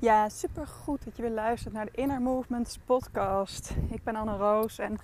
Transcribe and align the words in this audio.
Ja, 0.00 0.28
super 0.28 0.66
goed 0.66 1.04
dat 1.04 1.16
je 1.16 1.22
weer 1.22 1.30
luistert 1.30 1.74
naar 1.74 1.84
de 1.84 1.90
Inner 1.94 2.20
Movements 2.20 2.78
podcast. 2.84 3.74
Ik 3.90 4.04
ben 4.04 4.16
Anne 4.16 4.36
Roos 4.36 4.78
en 4.78 4.98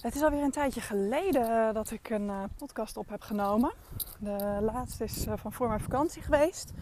het 0.00 0.14
is 0.14 0.22
alweer 0.22 0.42
een 0.42 0.50
tijdje 0.50 0.80
geleden 0.80 1.74
dat 1.74 1.90
ik 1.90 2.10
een 2.10 2.26
uh, 2.26 2.42
podcast 2.56 2.96
op 2.96 3.08
heb 3.08 3.22
genomen. 3.22 3.72
De 4.18 4.58
laatste 4.60 5.04
is 5.04 5.26
uh, 5.26 5.32
van 5.36 5.52
voor 5.52 5.68
mijn 5.68 5.80
vakantie 5.80 6.22
geweest. 6.22 6.72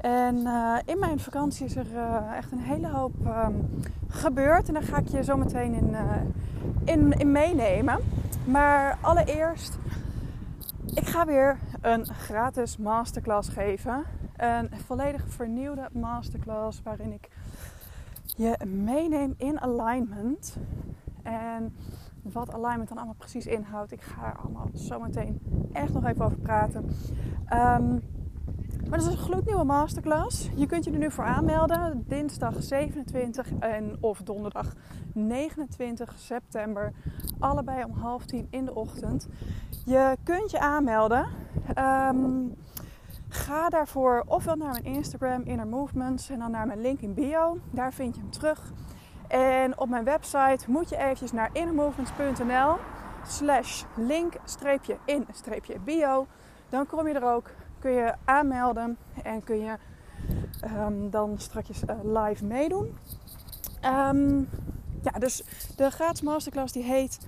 En 0.00 0.36
uh, 0.36 0.78
in 0.84 0.98
mijn 0.98 1.20
vakantie 1.20 1.66
is 1.66 1.76
er 1.76 1.86
echt 2.34 2.52
een 2.52 2.62
hele 2.62 2.88
hoop 2.88 3.14
um, 3.26 3.82
gebeurd. 4.08 4.68
En 4.68 4.74
daar 4.74 4.82
ga 4.82 4.98
ik 4.98 5.08
je 5.08 5.24
zo 5.24 5.36
meteen 5.36 5.74
in, 5.74 5.96
in, 6.84 7.12
in 7.12 7.32
meenemen. 7.32 7.98
Maar 8.44 8.98
allereerst, 9.00 9.78
ik 10.94 11.06
ga 11.06 11.26
weer 11.26 11.58
een 11.80 12.06
gratis 12.06 12.76
masterclass 12.76 13.48
geven 13.48 14.04
een 14.36 14.70
volledig 14.84 15.24
vernieuwde 15.28 15.88
masterclass 15.92 16.82
waarin 16.82 17.12
ik 17.12 17.28
je 18.36 18.58
meeneem 18.66 19.34
in 19.36 19.60
alignment. 19.60 20.56
En 21.22 21.74
wat 22.22 22.52
alignment 22.52 22.88
dan 22.88 22.96
allemaal 22.96 23.14
precies 23.18 23.46
inhoudt, 23.46 23.92
ik 23.92 24.00
ga 24.00 24.26
er 24.26 24.38
allemaal 24.38 24.70
zo 24.74 25.00
meteen 25.00 25.40
echt 25.72 25.92
nog 25.92 26.04
even 26.04 26.24
over 26.24 26.38
praten. 26.38 26.84
Um, 27.52 28.02
maar 28.88 28.98
dat 28.98 29.08
is 29.08 29.14
een 29.14 29.24
gloednieuwe 29.24 29.64
masterclass. 29.64 30.50
Je 30.54 30.66
kunt 30.66 30.84
je 30.84 30.90
er 30.90 30.98
nu 30.98 31.10
voor 31.10 31.24
aanmelden. 31.24 32.04
Dinsdag 32.06 32.62
27 32.62 33.52
en 33.58 33.96
of 34.00 34.22
donderdag 34.22 34.74
29 35.12 36.14
september. 36.18 36.92
Allebei 37.38 37.84
om 37.84 37.92
half 37.92 38.24
tien 38.24 38.46
in 38.50 38.64
de 38.64 38.74
ochtend. 38.74 39.28
Je 39.84 40.16
kunt 40.22 40.50
je 40.50 40.58
aanmelden. 40.58 41.26
Um, 41.78 42.54
Ga 43.34 43.68
daarvoor 43.68 44.24
ofwel 44.26 44.56
naar 44.56 44.70
mijn 44.70 44.84
Instagram, 44.84 45.42
Inner 45.42 45.66
Movements, 45.66 46.30
en 46.30 46.38
dan 46.38 46.50
naar 46.50 46.66
mijn 46.66 46.80
link 46.80 47.00
in 47.00 47.14
bio. 47.14 47.58
Daar 47.70 47.92
vind 47.92 48.14
je 48.14 48.20
hem 48.20 48.30
terug. 48.30 48.72
En 49.28 49.78
op 49.78 49.88
mijn 49.88 50.04
website 50.04 50.70
moet 50.70 50.88
je 50.88 50.96
eventjes 50.96 51.32
naar 51.32 51.50
innermovements.nl 51.52 52.76
slash 53.26 53.84
link-in-bio. 53.94 56.26
Dan 56.68 56.86
kom 56.86 57.08
je 57.08 57.14
er 57.14 57.34
ook, 57.34 57.50
kun 57.78 57.90
je 57.90 58.14
aanmelden 58.24 58.96
en 59.22 59.44
kun 59.44 59.58
je 59.58 59.76
um, 60.64 61.10
dan 61.10 61.38
straks 61.38 61.82
uh, 61.82 61.96
live 62.02 62.44
meedoen. 62.44 62.98
Um, 63.84 64.48
ja, 65.02 65.18
dus 65.18 65.44
de 65.76 65.90
gratis 65.90 66.22
masterclass 66.22 66.72
die 66.72 66.82
heet 66.82 67.18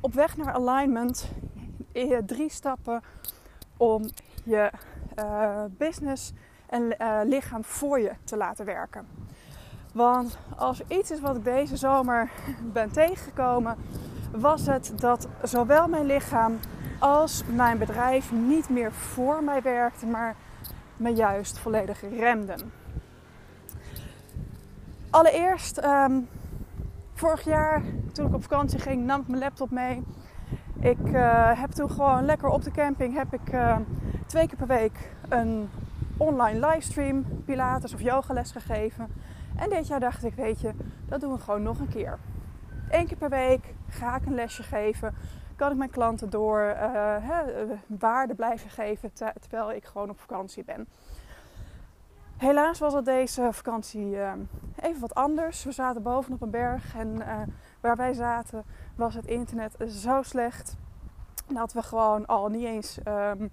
Op 0.00 0.14
weg 0.14 0.36
naar 0.36 0.52
alignment. 0.52 1.30
Drie 2.26 2.50
stappen 2.50 3.02
om 3.76 4.10
je 4.44 4.70
uh, 5.18 5.64
business 5.68 6.32
en 6.66 6.82
uh, 6.82 7.20
lichaam 7.24 7.64
voor 7.64 8.00
je 8.00 8.12
te 8.24 8.36
laten 8.36 8.64
werken. 8.64 9.06
Want 9.92 10.38
als 10.56 10.80
er 10.80 10.86
iets 10.98 11.10
is 11.10 11.20
wat 11.20 11.36
ik 11.36 11.44
deze 11.44 11.76
zomer 11.76 12.30
ben 12.72 12.90
tegengekomen, 12.90 13.76
was 14.32 14.66
het 14.66 14.92
dat 14.96 15.28
zowel 15.42 15.88
mijn 15.88 16.06
lichaam 16.06 16.58
als 16.98 17.42
mijn 17.54 17.78
bedrijf 17.78 18.32
niet 18.32 18.68
meer 18.68 18.92
voor 18.92 19.44
mij 19.44 19.62
werkte, 19.62 20.06
maar 20.06 20.36
me 20.96 21.10
juist 21.10 21.58
volledig 21.58 22.00
remden. 22.18 22.72
Allereerst, 25.10 25.84
um, 25.84 26.28
vorig 27.14 27.44
jaar 27.44 27.82
toen 28.12 28.26
ik 28.26 28.34
op 28.34 28.42
vakantie 28.42 28.78
ging, 28.78 29.04
nam 29.04 29.20
ik 29.20 29.28
mijn 29.28 29.42
laptop 29.42 29.70
mee. 29.70 30.02
Ik 30.80 30.98
uh, 30.98 31.60
heb 31.60 31.70
toen 31.70 31.90
gewoon 31.90 32.24
lekker 32.24 32.48
op 32.48 32.62
de 32.62 32.70
camping 32.70 33.14
heb 33.14 33.34
ik 33.34 33.52
twee 34.30 34.46
keer 34.46 34.56
per 34.56 34.66
week 34.66 35.10
een 35.28 35.70
online 36.16 36.66
livestream, 36.66 37.24
pilates 37.44 37.94
of 37.94 38.00
yogales 38.00 38.50
gegeven. 38.50 39.08
En 39.56 39.70
dit 39.70 39.86
jaar 39.86 40.00
dacht 40.00 40.24
ik, 40.24 40.34
weet 40.34 40.60
je, 40.60 40.72
dat 41.08 41.20
doen 41.20 41.32
we 41.32 41.38
gewoon 41.38 41.62
nog 41.62 41.78
een 41.78 41.88
keer. 41.88 42.18
Eén 42.90 43.06
keer 43.06 43.16
per 43.16 43.28
week 43.28 43.74
ga 43.88 44.16
ik 44.16 44.26
een 44.26 44.34
lesje 44.34 44.62
geven. 44.62 45.14
Kan 45.56 45.70
ik 45.70 45.76
mijn 45.76 45.90
klanten 45.90 46.30
door 46.30 46.60
hè, 47.20 47.42
waarde 47.86 48.34
blijven 48.34 48.70
geven 48.70 49.12
terwijl 49.12 49.72
ik 49.72 49.84
gewoon 49.84 50.10
op 50.10 50.20
vakantie 50.20 50.64
ben. 50.64 50.88
Helaas 52.36 52.78
was 52.78 52.94
het 52.94 53.04
deze 53.04 53.48
vakantie 53.52 54.06
uh, 54.06 54.32
even 54.80 55.00
wat 55.00 55.14
anders. 55.14 55.64
We 55.64 55.72
zaten 55.72 56.02
bovenop 56.02 56.42
een 56.42 56.50
berg 56.50 56.96
en 56.96 57.16
uh, 57.16 57.40
waar 57.80 57.96
wij 57.96 58.12
zaten 58.12 58.64
was 58.96 59.14
het 59.14 59.26
internet 59.26 59.76
zo 59.88 60.22
slecht 60.22 60.76
dat 61.46 61.72
we 61.72 61.82
gewoon 61.82 62.26
al 62.26 62.48
niet 62.48 62.64
eens 62.64 62.98
um, 63.06 63.50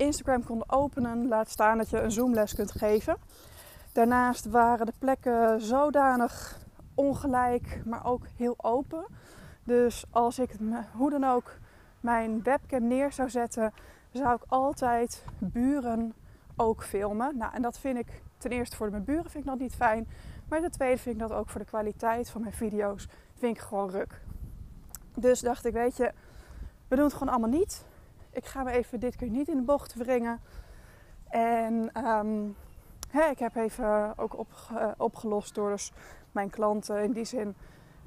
Instagram 0.00 0.44
konden 0.44 0.70
openen. 0.70 1.28
Laat 1.28 1.50
staan 1.50 1.78
dat 1.78 1.90
je 1.90 2.00
een 2.00 2.10
Zoomles 2.12 2.54
kunt 2.54 2.72
geven. 2.72 3.16
Daarnaast 3.92 4.44
waren 4.44 4.86
de 4.86 4.92
plekken 4.98 5.60
zodanig 5.60 6.58
ongelijk, 6.94 7.82
maar 7.84 8.06
ook 8.06 8.26
heel 8.36 8.54
open. 8.56 9.04
Dus 9.64 10.04
als 10.10 10.38
ik 10.38 10.50
hoe 10.92 11.10
dan 11.10 11.24
ook 11.24 11.52
mijn 12.00 12.42
webcam 12.42 12.86
neer 12.86 13.12
zou 13.12 13.30
zetten, 13.30 13.72
zou 14.12 14.34
ik 14.34 14.42
altijd 14.46 15.24
buren 15.38 16.14
ook 16.56 16.84
filmen. 16.84 17.36
Nou, 17.36 17.54
en 17.54 17.62
dat 17.62 17.78
vind 17.78 17.98
ik 17.98 18.22
ten 18.38 18.50
eerste 18.50 18.76
voor 18.76 18.90
mijn 18.90 19.04
buren 19.04 19.30
vind 19.30 19.44
ik 19.44 19.50
dat 19.50 19.58
niet 19.58 19.74
fijn. 19.74 20.08
Maar 20.48 20.60
ten 20.60 20.70
tweede 20.70 20.98
vind 20.98 21.14
ik 21.14 21.28
dat 21.28 21.32
ook 21.32 21.48
voor 21.48 21.60
de 21.60 21.66
kwaliteit 21.66 22.30
van 22.30 22.40
mijn 22.40 22.52
video's 22.52 23.08
vind 23.34 23.56
ik 23.56 23.62
gewoon 23.62 23.90
ruk. 23.90 24.20
Dus 25.14 25.40
dacht 25.40 25.64
ik, 25.64 25.72
weet 25.72 25.96
je, 25.96 26.12
we 26.88 26.96
doen 26.96 27.04
het 27.04 27.14
gewoon 27.14 27.28
allemaal 27.28 27.58
niet 27.58 27.84
ik 28.32 28.46
ga 28.46 28.62
me 28.62 28.70
even 28.70 29.00
dit 29.00 29.16
keer 29.16 29.28
niet 29.28 29.48
in 29.48 29.56
de 29.56 29.62
bocht 29.62 29.94
wringen. 29.94 30.40
En 31.28 31.90
hè, 33.10 33.30
ik 33.30 33.38
heb 33.38 33.56
even 33.56 34.12
ook 34.16 34.38
op, 34.38 34.48
uh, 34.72 34.88
opgelost 34.96 35.54
door 35.54 35.70
dus 35.70 35.92
mijn 36.32 36.50
klanten 36.50 37.02
in 37.02 37.12
die 37.12 37.24
zin 37.24 37.54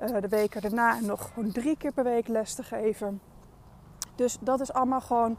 uh, 0.02 0.22
de 0.22 0.28
weken 0.28 0.62
daarna 0.62 1.00
nog 1.00 1.32
gewoon 1.34 1.52
drie 1.52 1.78
keer 1.78 1.92
per 1.92 2.04
week 2.04 2.28
les 2.28 2.54
te 2.54 2.64
geven. 2.64 3.22
Dus 4.16 4.38
dat 4.40 4.60
is 4.60 4.74
allemaal 4.74 5.02
gewoon 5.02 5.38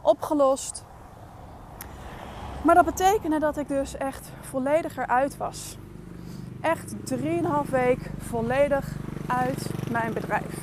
opgelost. 0.00 0.84
Maar 2.64 2.74
dat 2.74 2.84
betekende 2.84 3.38
dat 3.38 3.56
ik 3.56 3.68
dus 3.68 3.96
echt 3.96 4.30
volledig 4.40 4.96
eruit 4.96 5.36
was. 5.36 5.78
Echt 6.60 6.94
3,5 7.14 7.70
week 7.70 8.10
volledig 8.18 8.96
uit 9.26 9.90
mijn 9.90 10.12
bedrijf. 10.12 10.58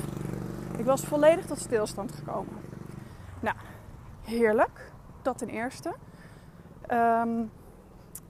Ik 0.76 0.84
was 0.84 1.04
volledig 1.04 1.46
tot 1.46 1.58
stilstand 1.58 2.12
gekomen. 2.12 2.61
Nou, 3.42 3.56
heerlijk. 4.22 4.92
Dat 5.22 5.38
ten 5.38 5.48
eerste. 5.48 5.94
Um, 6.90 7.50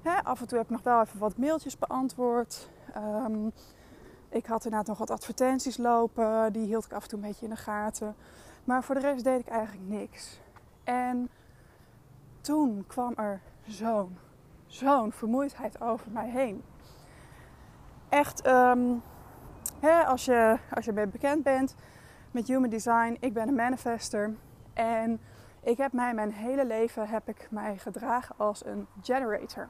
hè, 0.03 0.25
af 0.25 0.41
en 0.41 0.47
toe 0.47 0.59
heb 0.59 0.67
ik 0.67 0.73
nog 0.73 0.83
wel 0.83 1.01
even 1.01 1.19
wat 1.19 1.37
mailtjes 1.37 1.79
beantwoord. 1.79 2.71
Um, 2.97 3.53
ik 4.29 4.47
had 4.47 4.65
inderdaad 4.65 4.89
nog 4.89 4.99
wat 4.99 5.11
advertenties 5.11 5.77
lopen. 5.77 6.53
Die 6.53 6.67
hield 6.67 6.85
ik 6.85 6.93
af 6.93 7.03
en 7.03 7.09
toe 7.09 7.19
een 7.19 7.25
beetje 7.25 7.45
in 7.45 7.51
de 7.51 7.57
gaten. 7.57 8.15
Maar 8.65 8.85
voor 8.85 8.95
de 8.95 9.01
rest 9.01 9.25
deed 9.25 9.41
ik 9.41 9.49
eigenlijk 9.49 9.89
niks. 9.89 10.41
En 10.85 11.29
toen 12.41 12.85
kwam 12.87 13.13
er 13.17 13.41
zo'n, 13.67 14.19
zo'n 14.67 15.13
vermoeidheid 15.13 15.81
over 15.81 16.11
mij 16.11 16.31
heen. 16.31 16.63
Echt, 18.09 18.47
um, 18.47 19.03
hè, 19.81 20.05
als, 20.05 20.25
je, 20.25 20.59
als 20.75 20.85
je 20.85 20.93
bekend 20.93 21.43
bent 21.43 21.75
met 22.31 22.47
Human 22.47 22.71
Design, 22.71 23.17
ik 23.21 23.33
ben 23.33 23.49
een 23.49 23.55
manifester. 23.55 24.35
En 24.73 25.21
ik 25.63 25.77
heb 25.77 25.93
mij 25.93 26.15
mijn 26.15 26.33
hele 26.33 26.67
leven 26.67 27.09
heb 27.09 27.29
ik 27.29 27.47
mij 27.51 27.79
gedragen 27.79 28.35
als 28.39 28.65
een 28.65 28.87
generator. 29.03 29.69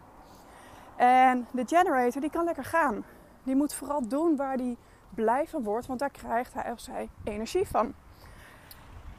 En 0.96 1.46
de 1.52 1.64
generator 1.66 2.20
die 2.20 2.30
kan 2.30 2.44
lekker 2.44 2.64
gaan. 2.64 3.04
Die 3.42 3.56
moet 3.56 3.74
vooral 3.74 4.08
doen 4.08 4.36
waar 4.36 4.56
die 4.56 4.78
blij 5.10 5.48
van 5.48 5.62
wordt, 5.62 5.86
want 5.86 5.98
daar 5.98 6.10
krijgt 6.10 6.54
hij 6.54 6.72
of 6.72 6.80
zij 6.80 7.08
energie 7.24 7.68
van. 7.68 7.94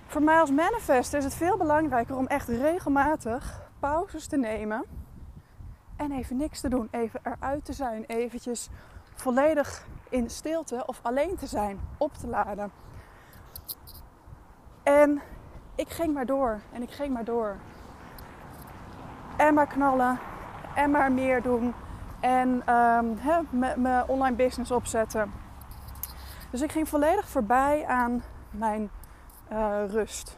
Voor 0.08 0.24
mij 0.24 0.40
als 0.40 0.52
manifester 0.52 1.18
is 1.18 1.24
het 1.24 1.36
veel 1.36 1.58
belangrijker 1.58 2.16
om 2.16 2.28
echt 2.28 2.48
regelmatig 2.48 3.62
pauzes 3.80 4.28
te 4.28 4.38
nemen 4.38 4.86
en 5.96 6.12
even 6.12 6.38
niks 6.38 6.62
te 6.62 6.70
doen, 6.70 6.88
even 6.92 7.20
eruit 7.24 7.66
te 7.66 7.74
zijn, 7.74 8.04
eventjes 8.06 8.70
volledig 9.16 9.88
in 10.10 10.30
stilte 10.30 10.84
of 10.86 11.00
alleen 11.02 11.36
te 11.36 11.48
zijn, 11.48 11.80
op 11.98 12.14
te 12.14 12.28
laden. 12.28 12.72
En 14.84 15.22
ik 15.76 15.90
ging 15.90 16.14
maar 16.14 16.26
door 16.26 16.60
en 16.72 16.82
ik 16.82 16.92
ging 16.92 17.14
maar 17.14 17.24
door. 17.24 17.56
En 19.38 19.54
maar 19.54 19.68
knallen 19.68 20.20
en 20.76 20.92
maar 20.92 21.12
meer 21.12 21.42
doen 21.42 21.74
en 22.20 22.74
um, 22.74 23.20
mijn 23.76 24.08
online 24.08 24.36
business 24.36 24.72
opzetten. 24.72 25.32
Dus 26.52 26.62
ik 26.62 26.72
ging 26.72 26.90
volledig 26.90 27.28
voorbij 27.28 27.86
aan 27.86 28.24
mijn 28.52 28.90
uh, 29.52 29.84
rust. 29.88 30.38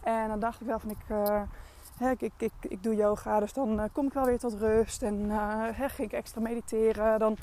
En 0.00 0.28
dan 0.28 0.38
dacht 0.38 0.60
ik 0.60 0.66
wel 0.66 0.78
van 0.78 0.90
ik, 0.90 0.96
uh, 1.08 2.10
ik, 2.10 2.32
ik, 2.38 2.52
ik, 2.60 2.82
doe 2.82 2.94
yoga, 2.94 3.40
dus 3.40 3.52
dan 3.52 3.80
uh, 3.80 3.84
kom 3.92 4.06
ik 4.06 4.12
wel 4.12 4.24
weer 4.24 4.38
tot 4.38 4.54
rust. 4.54 5.02
En 5.02 5.30
ging 5.74 6.08
ik 6.08 6.12
extra 6.12 6.40
mediteren, 6.40 7.18
dan 7.18 7.36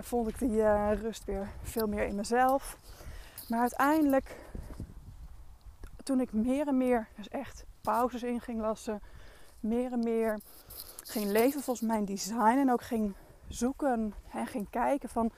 vond 0.00 0.28
ik 0.28 0.38
die 0.38 0.92
rust 0.94 1.24
weer 1.24 1.48
veel 1.62 1.86
meer 1.86 2.06
in 2.06 2.14
mezelf. 2.14 2.78
Maar 3.48 3.60
uiteindelijk 3.60 4.36
toen 6.02 6.20
ik 6.20 6.32
meer 6.32 6.66
en 6.66 6.76
meer, 6.76 7.08
dus 7.16 7.28
echt 7.28 7.64
pauzes 7.80 8.22
in 8.22 8.40
ging 8.40 8.60
lassen, 8.60 9.02
meer 9.60 9.92
en 9.92 9.98
meer 9.98 10.40
ging 11.02 11.30
leven 11.30 11.62
volgens 11.62 11.88
mijn 11.88 12.04
design 12.04 12.58
en 12.58 12.72
ook 12.72 12.82
ging 12.82 13.14
zoeken 13.48 14.14
en 14.32 14.46
ging 14.46 14.70
kijken 14.70 15.08
van 15.08 15.30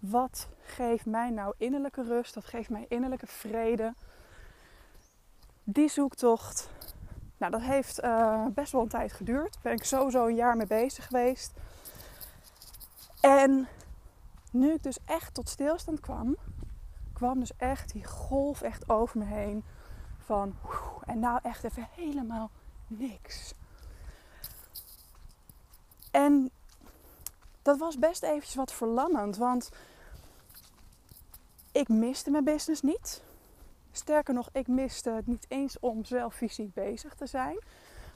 wat 0.00 0.48
geeft 0.60 1.06
mij 1.06 1.30
nou 1.30 1.54
innerlijke 1.56 2.02
rust, 2.02 2.34
wat 2.34 2.44
geeft 2.44 2.70
mij 2.70 2.86
innerlijke 2.88 3.26
vrede. 3.26 3.94
Die 5.64 5.88
zoektocht, 5.88 6.70
nou 7.36 7.52
dat 7.52 7.60
heeft 7.60 8.02
uh, 8.02 8.46
best 8.46 8.72
wel 8.72 8.82
een 8.82 8.88
tijd 8.88 9.12
geduurd. 9.12 9.52
Daar 9.52 9.62
ben 9.62 9.72
ik 9.72 9.84
sowieso 9.84 10.26
een 10.26 10.34
jaar 10.34 10.56
mee 10.56 10.66
bezig 10.66 11.06
geweest. 11.06 11.52
En 13.20 13.68
nu 14.52 14.72
ik 14.72 14.82
dus 14.82 14.98
echt 15.04 15.34
tot 15.34 15.48
stilstand 15.48 16.00
kwam, 16.00 16.36
kwam 17.12 17.40
dus 17.40 17.56
echt 17.56 17.92
die 17.92 18.04
golf 18.04 18.62
echt 18.62 18.88
over 18.88 19.18
me 19.18 19.24
heen 19.24 19.64
van 20.28 20.54
en 21.04 21.18
nou 21.18 21.38
echt 21.42 21.64
even 21.64 21.88
helemaal 21.90 22.50
niks. 22.86 23.54
En 26.10 26.50
dat 27.62 27.78
was 27.78 27.98
best 27.98 28.22
eventjes 28.22 28.54
wat 28.54 28.72
verlammend, 28.72 29.36
want 29.36 29.70
ik 31.72 31.88
miste 31.88 32.30
mijn 32.30 32.44
business 32.44 32.82
niet. 32.82 33.22
Sterker 33.92 34.34
nog, 34.34 34.48
ik 34.52 34.66
miste 34.66 35.10
het 35.10 35.26
niet 35.26 35.46
eens 35.48 35.78
om 35.80 36.04
zelf 36.04 36.34
fysiek 36.34 36.74
bezig 36.74 37.14
te 37.14 37.26
zijn. 37.26 37.58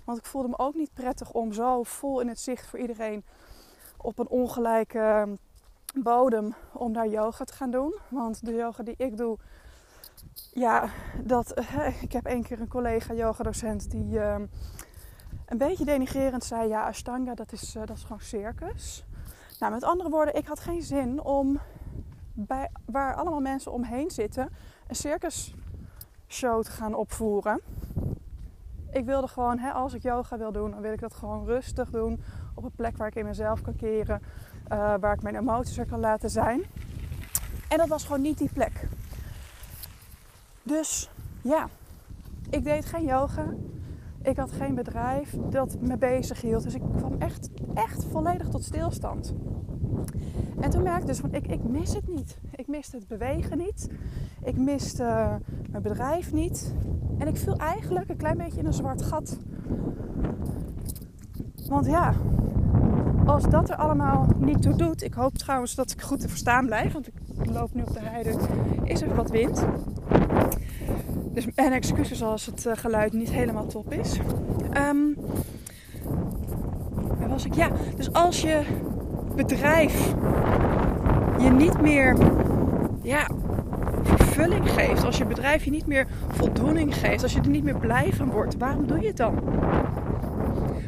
Want 0.05 0.19
ik 0.19 0.25
voelde 0.25 0.49
me 0.49 0.59
ook 0.59 0.75
niet 0.75 0.95
prettig 0.95 1.31
om 1.33 1.53
zo 1.53 1.83
vol 1.83 2.21
in 2.21 2.29
het 2.29 2.41
zicht 2.41 2.67
voor 2.67 2.79
iedereen 2.79 3.25
op 3.97 4.19
een 4.19 4.29
ongelijke 4.29 5.29
bodem 5.95 6.55
om 6.73 6.93
daar 6.93 7.09
yoga 7.09 7.45
te 7.45 7.53
gaan 7.53 7.71
doen. 7.71 7.95
Want 8.09 8.45
de 8.45 8.53
yoga 8.53 8.83
die 8.83 8.95
ik 8.97 9.17
doe, 9.17 9.39
ja, 10.53 10.89
dat, 11.23 11.53
eh, 11.53 12.03
ik 12.03 12.13
heb 12.13 12.27
één 12.27 12.43
keer 12.43 12.61
een 12.61 12.69
collega 12.69 13.15
yogadocent 13.15 13.91
die 13.91 14.15
uh, 14.15 14.35
een 15.47 15.59
beetje 15.59 15.85
denigrerend 15.85 16.45
zei: 16.45 16.69
ja, 16.69 16.87
Ashtanga 16.87 17.35
dat 17.35 17.53
is, 17.53 17.77
uh, 17.77 17.83
dat 17.87 17.97
is 17.97 18.03
gewoon 18.03 18.21
circus. 18.21 19.05
Nou, 19.59 19.73
met 19.73 19.85
andere 19.85 20.11
woorden, 20.11 20.35
ik 20.35 20.47
had 20.47 20.61
geen 20.61 20.83
zin 20.83 21.23
om 21.23 21.61
bij, 22.33 22.71
waar 22.85 23.15
allemaal 23.15 23.41
mensen 23.41 23.73
omheen 23.73 24.11
zitten 24.11 24.51
een 24.87 24.95
circus 24.95 25.55
show 26.29 26.63
te 26.63 26.71
gaan 26.71 26.95
opvoeren. 26.95 27.61
Ik 28.91 29.05
wilde 29.05 29.29
gewoon, 29.29 29.59
hè, 29.59 29.71
als 29.71 29.95
ik 29.95 30.03
yoga 30.03 30.39
wil 30.39 30.53
doen, 30.53 30.71
dan 30.71 30.81
wil 30.81 30.93
ik 30.93 31.01
dat 31.01 31.15
gewoon 31.15 31.45
rustig 31.45 31.91
doen. 31.91 32.23
Op 32.55 32.65
een 32.65 32.75
plek 32.77 32.97
waar 32.97 33.09
ik 33.09 33.15
in 33.15 33.25
mezelf 33.25 33.63
kan 33.63 33.77
keren. 33.77 34.23
Uh, 34.73 34.95
waar 35.01 35.13
ik 35.13 35.23
mijn 35.23 35.37
emoties 35.37 35.79
er 35.79 35.87
kan 35.87 36.01
laten 36.01 36.31
zijn. 36.31 36.63
En 37.69 37.79
dat 37.79 37.89
was 37.89 38.05
gewoon 38.05 38.23
niet 38.23 38.39
die 38.39 38.51
plek. 38.53 38.89
Dus 40.63 41.11
ja, 41.43 41.69
ik 42.51 42.65
deed 42.65 42.85
geen 42.85 43.05
yoga. 43.05 43.55
Ik 44.23 44.37
had 44.37 44.53
geen 44.53 44.75
bedrijf 44.75 45.37
dat 45.51 45.77
me 45.81 45.97
bezig 45.97 46.41
hield. 46.41 46.63
Dus 46.63 46.75
ik 46.75 46.83
kwam 46.97 47.17
echt, 47.19 47.51
echt 47.75 48.05
volledig 48.05 48.49
tot 48.49 48.65
stilstand. 48.65 49.35
En 50.61 50.71
toen 50.71 50.83
merkte 50.83 51.01
ik 51.01 51.07
dus 51.07 51.19
van, 51.19 51.35
ik, 51.35 51.47
ik 51.47 51.65
mis 51.65 51.95
het 51.95 52.09
niet. 52.09 52.39
Ik 52.51 52.69
miste 52.69 52.97
het 52.97 53.09
bewegen 53.09 53.59
niet. 53.59 53.89
Ik 54.45 54.57
miste 54.57 55.03
uh, 55.03 55.35
mijn 55.71 55.83
bedrijf 55.83 56.33
niet. 56.33 56.75
En 57.19 57.29
ik 57.29 57.37
viel 57.37 57.57
eigenlijk 57.57 58.09
een 58.09 58.17
klein 58.17 58.37
beetje 58.37 58.59
in 58.59 58.67
een 58.67 58.73
zwart 58.73 59.03
gat. 59.03 59.39
Want 61.69 61.87
ja, 61.87 62.15
als 63.27 63.49
dat 63.49 63.71
er 63.71 63.77
allemaal 63.77 64.27
niet 64.39 64.63
toe 64.63 64.77
doet. 64.77 65.03
Ik 65.03 65.15
hoop 65.15 65.39
trouwens 65.39 65.75
dat 65.75 65.91
ik 65.91 66.01
goed 66.01 66.21
te 66.21 66.29
verstaan 66.29 66.67
blijf. 66.67 66.93
Want 66.93 67.07
ik 67.07 67.51
loop 67.51 67.75
nu 67.75 67.83
op 67.83 67.93
de 67.93 68.01
heide. 68.01 68.37
Is 68.85 69.03
er 69.03 69.15
wat 69.15 69.31
wind. 69.31 69.67
Dus, 71.33 71.47
en 71.55 71.73
excuses 71.73 72.23
als 72.23 72.47
het 72.47 72.65
uh, 72.67 72.73
geluid 72.77 73.13
niet 73.13 73.31
helemaal 73.31 73.67
top 73.67 73.93
is. 73.93 74.19
Um, 74.89 75.17
waar 77.19 77.29
was 77.29 77.45
ik? 77.45 77.55
Ja, 77.55 77.71
dus 77.97 78.13
als 78.13 78.41
je 78.41 78.63
bedrijf 79.37 80.15
je 81.39 81.51
niet 81.51 81.81
meer 81.81 82.17
ja, 83.03 83.29
vervulling 84.03 84.71
geeft, 84.71 85.05
als 85.05 85.19
je 85.19 85.25
bedrijf 85.25 85.65
je 85.65 85.71
niet 85.71 85.87
meer 85.87 86.07
voldoening 86.29 86.97
geeft, 86.97 87.23
als 87.23 87.33
je 87.33 87.41
er 87.41 87.49
niet 87.49 87.65
meer 87.65 87.79
blij 87.79 88.13
van 88.13 88.31
wordt, 88.31 88.57
waarom 88.59 88.87
doe 88.87 89.01
je 89.01 89.07
het 89.07 89.17
dan? 89.17 89.39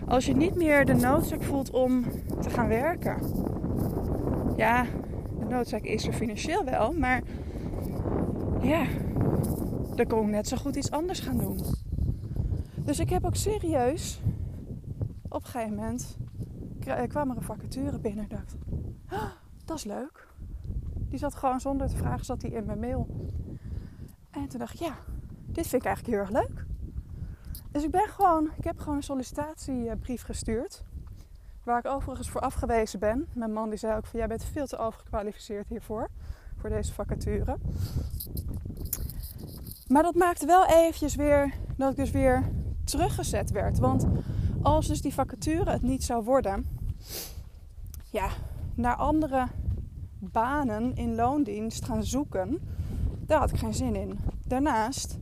Als 0.09 0.27
je 0.27 0.37
niet 0.37 0.55
meer 0.55 0.85
de 0.85 0.95
noodzaak 0.95 1.43
voelt 1.43 1.71
om 1.71 2.05
te 2.41 2.51
gaan 2.51 2.69
werken. 2.69 3.17
Ja, 4.57 4.87
de 5.39 5.45
noodzaak 5.49 5.83
is 5.83 6.07
er 6.07 6.13
financieel 6.13 6.65
wel, 6.65 6.93
maar 6.93 7.23
ja, 8.61 8.83
dan 9.97 10.07
kon 10.07 10.27
ik 10.27 10.31
net 10.31 10.49
zo 10.49 10.57
goed 10.57 10.77
iets 10.77 10.91
anders 10.91 11.21
gaan 11.21 11.39
doen. 11.39 11.61
Dus 12.77 12.99
ik 12.99 13.11
heb 13.11 13.25
ook 13.25 13.37
serieus 13.37 14.21
op 15.29 15.45
een 15.45 15.51
gegeven 15.51 15.75
moment 15.75 16.17
kwam 17.09 17.31
er 17.31 17.37
een 17.37 17.43
vacature 17.43 17.99
binnen 17.99 18.29
en 18.29 18.37
dacht, 18.37 18.55
oh, 19.13 19.31
dat 19.65 19.77
is 19.77 19.85
leuk. 19.85 20.27
Die 21.09 21.19
zat 21.19 21.35
gewoon 21.35 21.61
zonder 21.61 21.89
te 21.89 21.97
vragen, 21.97 22.25
zat 22.25 22.41
die 22.41 22.51
in 22.51 22.67
mijn 22.67 22.79
mail. 22.79 23.07
En 24.31 24.49
toen 24.49 24.59
dacht 24.59 24.75
ik, 24.75 24.81
ja, 24.81 24.97
dit 25.47 25.67
vind 25.67 25.83
ik 25.83 25.89
eigenlijk 25.89 26.17
heel 26.17 26.27
erg 26.27 26.47
leuk. 26.47 26.67
Dus 27.71 27.83
ik 27.83 27.91
ben 27.91 28.09
gewoon, 28.09 28.51
ik 28.57 28.65
heb 28.65 28.79
gewoon 28.79 28.97
een 28.97 29.03
sollicitatiebrief 29.03 30.23
gestuurd. 30.23 30.85
Waar 31.63 31.79
ik 31.79 31.87
overigens 31.87 32.31
voor 32.31 32.41
afgewezen 32.41 32.99
ben. 32.99 33.27
Mijn 33.33 33.53
man 33.53 33.69
die 33.69 33.79
zei 33.79 33.97
ook 33.97 34.07
van, 34.07 34.19
jij 34.19 34.29
bent 34.29 34.45
veel 34.45 34.67
te 34.67 34.77
overgekwalificeerd 34.77 35.69
hiervoor. 35.69 36.09
Voor 36.57 36.71
deze 36.71 36.93
vacature. 36.93 37.57
Maar 39.95 40.03
dat 40.03 40.15
maakte 40.15 40.47
wel 40.47 40.67
eventjes 40.67 41.15
weer 41.15 41.55
dat 41.77 41.91
ik 41.91 41.97
dus 41.97 42.11
weer 42.11 42.51
teruggezet 42.85 43.51
werd. 43.51 43.79
Want 43.79 44.07
als 44.63 44.87
dus 44.87 45.01
die 45.01 45.15
vacature 45.15 45.71
het 45.71 45.83
niet 45.83 46.05
zou 46.05 46.25
worden, 46.25 46.67
ja, 48.11 48.29
naar 48.75 48.97
andere 48.97 49.47
banen 50.19 50.95
in 50.95 51.15
loondienst 51.15 51.85
gaan 51.85 52.05
zoeken, 52.05 52.59
daar 53.27 53.39
had 53.39 53.51
ik 53.51 53.59
geen 53.59 53.75
zin 53.75 53.95
in. 53.95 54.19
Daarnaast 54.47 55.19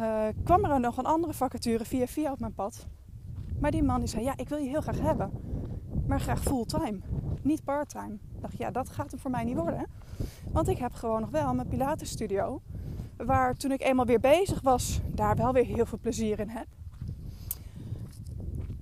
uh, 0.00 0.24
kwam 0.44 0.64
er 0.64 0.80
nog 0.80 0.96
een 0.96 1.06
andere 1.06 1.32
vacature 1.32 1.84
via 1.84 2.06
via 2.06 2.32
op 2.32 2.40
mijn 2.40 2.54
pad. 2.54 2.86
Maar 3.60 3.70
die 3.70 3.82
man 3.82 3.98
die 3.98 4.08
zei, 4.08 4.24
ja, 4.24 4.36
ik 4.36 4.48
wil 4.48 4.58
je 4.58 4.68
heel 4.68 4.80
graag 4.80 5.00
hebben. 5.00 5.30
Maar 6.06 6.20
graag 6.20 6.42
fulltime, 6.42 6.98
niet 7.42 7.64
parttime. 7.64 8.12
Ik 8.12 8.40
dacht, 8.40 8.58
ja, 8.58 8.70
dat 8.70 8.88
gaat 8.88 9.10
hem 9.10 9.20
voor 9.20 9.30
mij 9.30 9.44
niet 9.44 9.56
worden. 9.56 9.86
Want 10.52 10.68
ik 10.68 10.78
heb 10.78 10.92
gewoon 10.92 11.20
nog 11.20 11.30
wel 11.30 11.54
mijn 11.54 11.68
pilatenstudio. 11.68 12.60
Waar 13.16 13.54
toen 13.54 13.72
ik 13.72 13.82
eenmaal 13.82 14.06
weer 14.06 14.20
bezig 14.20 14.60
was, 14.60 15.00
daar 15.14 15.36
wel 15.36 15.52
weer 15.52 15.64
heel 15.64 15.86
veel 15.86 15.98
plezier 15.98 16.40
in 16.40 16.48
heb. 16.48 16.66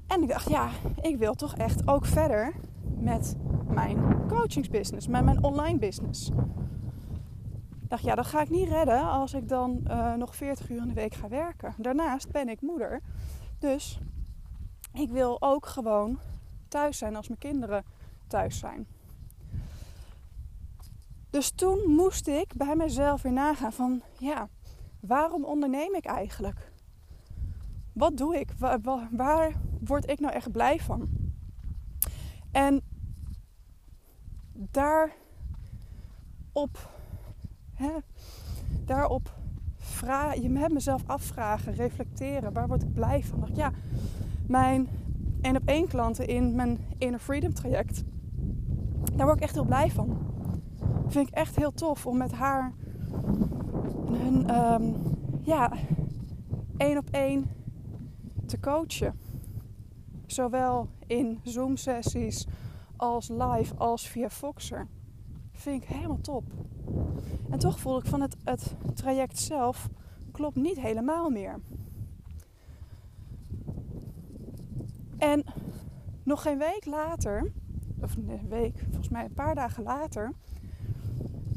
En 0.07 0.23
ik 0.23 0.29
dacht, 0.29 0.49
ja, 0.49 0.69
ik 1.01 1.17
wil 1.17 1.35
toch 1.35 1.57
echt 1.57 1.89
ook 1.89 2.07
verder 2.07 2.53
met 2.97 3.37
mijn 3.67 4.27
coachingsbusiness, 4.29 5.07
met 5.07 5.25
mijn 5.25 5.43
online 5.43 5.79
business. 5.79 6.29
Ik 7.83 7.91
dacht, 7.91 8.03
ja, 8.03 8.15
dat 8.15 8.27
ga 8.27 8.41
ik 8.41 8.51
niet 8.51 8.69
redden 8.69 9.09
als 9.09 9.35
ik 9.35 9.49
dan 9.49 9.81
uh, 9.89 10.15
nog 10.15 10.37
40 10.37 10.71
uur 10.71 10.81
in 10.81 10.89
de 10.89 10.95
week 10.95 11.15
ga 11.15 11.29
werken. 11.29 11.75
Daarnaast 11.77 12.31
ben 12.31 12.49
ik 12.49 12.61
moeder. 12.61 13.01
Dus 13.59 13.99
ik 14.93 15.11
wil 15.11 15.43
ook 15.43 15.67
gewoon 15.67 16.19
thuis 16.69 16.99
zijn 16.99 17.17
als 17.17 17.29
mijn 17.29 17.41
kinderen 17.41 17.85
thuis 18.27 18.59
zijn. 18.59 18.87
Dus 21.35 21.51
toen 21.51 21.79
moest 21.87 22.27
ik 22.27 22.55
bij 22.57 22.77
mezelf 22.77 23.23
weer 23.23 23.33
nagaan 23.33 23.73
van, 23.73 24.03
ja, 24.19 24.49
waarom 25.01 25.45
onderneem 25.45 25.95
ik 25.95 26.05
eigenlijk? 26.05 26.73
Wat 27.93 28.17
doe 28.17 28.39
ik? 28.41 28.53
Waar, 29.11 29.53
word 29.81 30.11
ik 30.11 30.21
nou 30.21 30.33
echt 30.33 30.53
blij 30.53 30.81
van? 30.81 31.09
En 32.51 32.81
daarop, 34.53 35.19
hè, 37.73 37.93
daarop 38.85 39.35
vragen, 39.77 40.43
je 40.43 40.59
hebt 40.59 40.73
mezelf 40.73 41.03
afvragen, 41.07 41.75
reflecteren. 41.75 42.53
Waar 42.53 42.67
word 42.67 42.83
ik 42.83 42.93
blij 42.93 43.25
van? 43.25 43.41
Dacht, 43.41 43.57
ja, 43.57 43.73
mijn 44.47 44.89
één 45.41 45.57
op 45.57 45.69
één 45.69 45.89
klanten 45.89 46.27
in 46.27 46.55
mijn 46.55 46.79
Inner 46.99 47.21
Freedom 47.21 47.55
traject. 47.55 48.03
Daar 49.17 49.27
word 49.27 49.37
ik 49.37 49.43
echt 49.43 49.55
heel 49.55 49.65
blij 49.65 49.91
van. 49.91 50.34
Vind 51.07 51.29
ik 51.29 51.35
echt 51.35 51.57
heel 51.57 51.73
tof 51.73 52.07
om 52.07 52.17
met 52.17 52.33
haar 52.33 52.73
hun, 54.07 54.55
um, 54.57 54.95
ja, 55.43 55.73
één 56.77 56.99
op 56.99 57.09
één 57.11 57.51
te 58.47 58.61
coachen. 58.61 59.19
Zowel 60.27 60.89
in 61.07 61.41
Zoom 61.43 61.77
sessies 61.77 62.47
als 62.97 63.29
live 63.29 63.75
als 63.77 64.09
via 64.09 64.31
Foxer. 64.31 64.87
Vind 65.53 65.83
ik 65.83 65.89
helemaal 65.89 66.21
top. 66.21 66.45
En 67.51 67.59
toch 67.59 67.79
voel 67.79 67.99
ik 67.99 68.07
van 68.07 68.21
het, 68.21 68.37
het 68.45 68.75
traject 68.95 69.39
zelf 69.39 69.89
klopt 70.33 70.57
niet 70.57 70.81
helemaal 70.81 71.31
meer. 71.31 71.61
En 75.19 75.45
nog 76.23 76.43
geen 76.43 76.59
week 76.59 76.85
later, 76.85 77.53
of 78.01 78.17
een 78.17 78.49
week, 78.49 78.79
volgens 78.85 79.09
mij 79.09 79.25
een 79.25 79.35
paar 79.35 79.55
dagen 79.55 79.83
later, 79.83 80.33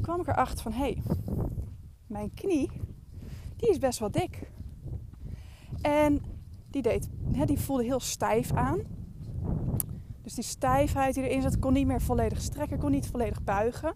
kwam 0.08 0.20
ik 0.20 0.28
erachter 0.28 0.62
van 0.62 0.72
hé, 0.72 0.78
hey, 0.78 1.02
mijn 2.06 2.34
knie, 2.34 2.70
die 3.56 3.68
is 3.68 3.78
best 3.78 3.98
wel 3.98 4.10
dik. 4.10 4.50
En 5.80 6.22
die, 6.70 6.82
deed, 6.82 7.08
hè, 7.32 7.44
die 7.44 7.60
voelde 7.60 7.84
heel 7.84 8.00
stijf 8.00 8.52
aan. 8.52 8.78
Dus 10.22 10.34
die 10.34 10.44
stijfheid 10.44 11.14
die 11.14 11.28
erin 11.28 11.42
zat, 11.42 11.58
kon 11.58 11.72
niet 11.72 11.86
meer 11.86 12.00
volledig 12.00 12.40
strekken, 12.40 12.78
kon 12.78 12.90
niet 12.90 13.06
volledig 13.06 13.44
buigen. 13.44 13.94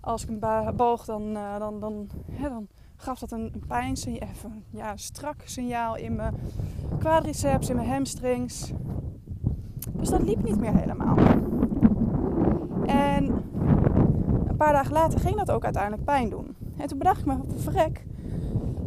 Als 0.00 0.22
ik 0.22 0.28
hem 0.40 0.76
boog, 0.76 1.04
dan, 1.04 1.22
uh, 1.22 1.58
dan, 1.58 1.80
dan, 1.80 2.08
dan 2.40 2.68
gaf 2.96 3.18
dat 3.18 3.32
een, 3.32 3.50
een 3.54 3.66
pijn, 3.66 3.96
even 4.04 4.64
ja, 4.70 4.96
strak 4.96 5.42
signaal 5.44 5.96
in 5.96 6.14
mijn 6.14 6.34
quadriceps, 6.98 7.68
in 7.68 7.76
mijn 7.76 7.88
hamstrings. 7.88 8.72
Dus 9.92 10.08
dat 10.08 10.22
liep 10.22 10.42
niet 10.42 10.60
meer 10.60 10.74
helemaal. 10.74 11.16
En 12.86 13.46
paar 14.58 14.72
dagen 14.72 14.92
later 14.92 15.20
ging 15.20 15.36
dat 15.36 15.50
ook 15.50 15.64
uiteindelijk 15.64 16.04
pijn 16.04 16.28
doen. 16.28 16.56
En 16.76 16.86
toen 16.88 16.98
bedacht 16.98 17.20
ik 17.20 17.26
me, 17.26 17.36
verrek, 17.56 18.04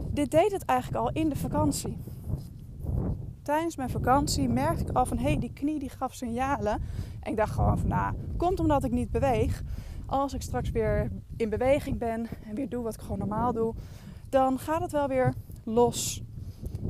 dit 0.10 0.32
deed 0.32 0.52
het 0.52 0.66
eigenlijk 0.66 1.04
al 1.04 1.12
in 1.12 1.30
de 1.30 1.36
vakantie. 1.36 1.98
Tijdens 3.42 3.76
mijn 3.76 3.90
vakantie 3.90 4.50
merkte 4.50 4.84
ik 4.84 4.96
al 4.96 5.06
van, 5.06 5.18
hé, 5.18 5.24
hey, 5.24 5.40
die 5.40 5.54
knie 5.54 5.80
die 5.80 5.90
gaf 5.90 6.14
signalen. 6.14 6.82
En 7.20 7.32
ik 7.32 7.38
dacht 7.38 7.54
gewoon 7.54 7.80
van, 7.80 7.90
nou, 7.90 8.14
komt 8.38 8.60
omdat 8.60 8.84
ik 8.84 8.92
niet 8.92 9.12
beweeg. 9.12 9.64
Als 10.06 10.34
ik 10.34 10.42
straks 10.42 10.72
weer 10.72 11.12
in 11.38 11.50
beweging 11.50 11.98
ben 11.98 12.28
en 12.48 12.56
weer 12.56 12.70
doe 12.70 12.84
wat 12.84 12.94
ik 12.94 13.02
gewoon 13.02 13.20
normaal 13.20 13.54
doe, 13.54 13.74
dan 14.30 14.60
gaat 14.60 14.82
het 14.82 14.92
wel 14.92 15.08
weer 15.08 15.34
los. 15.64 16.24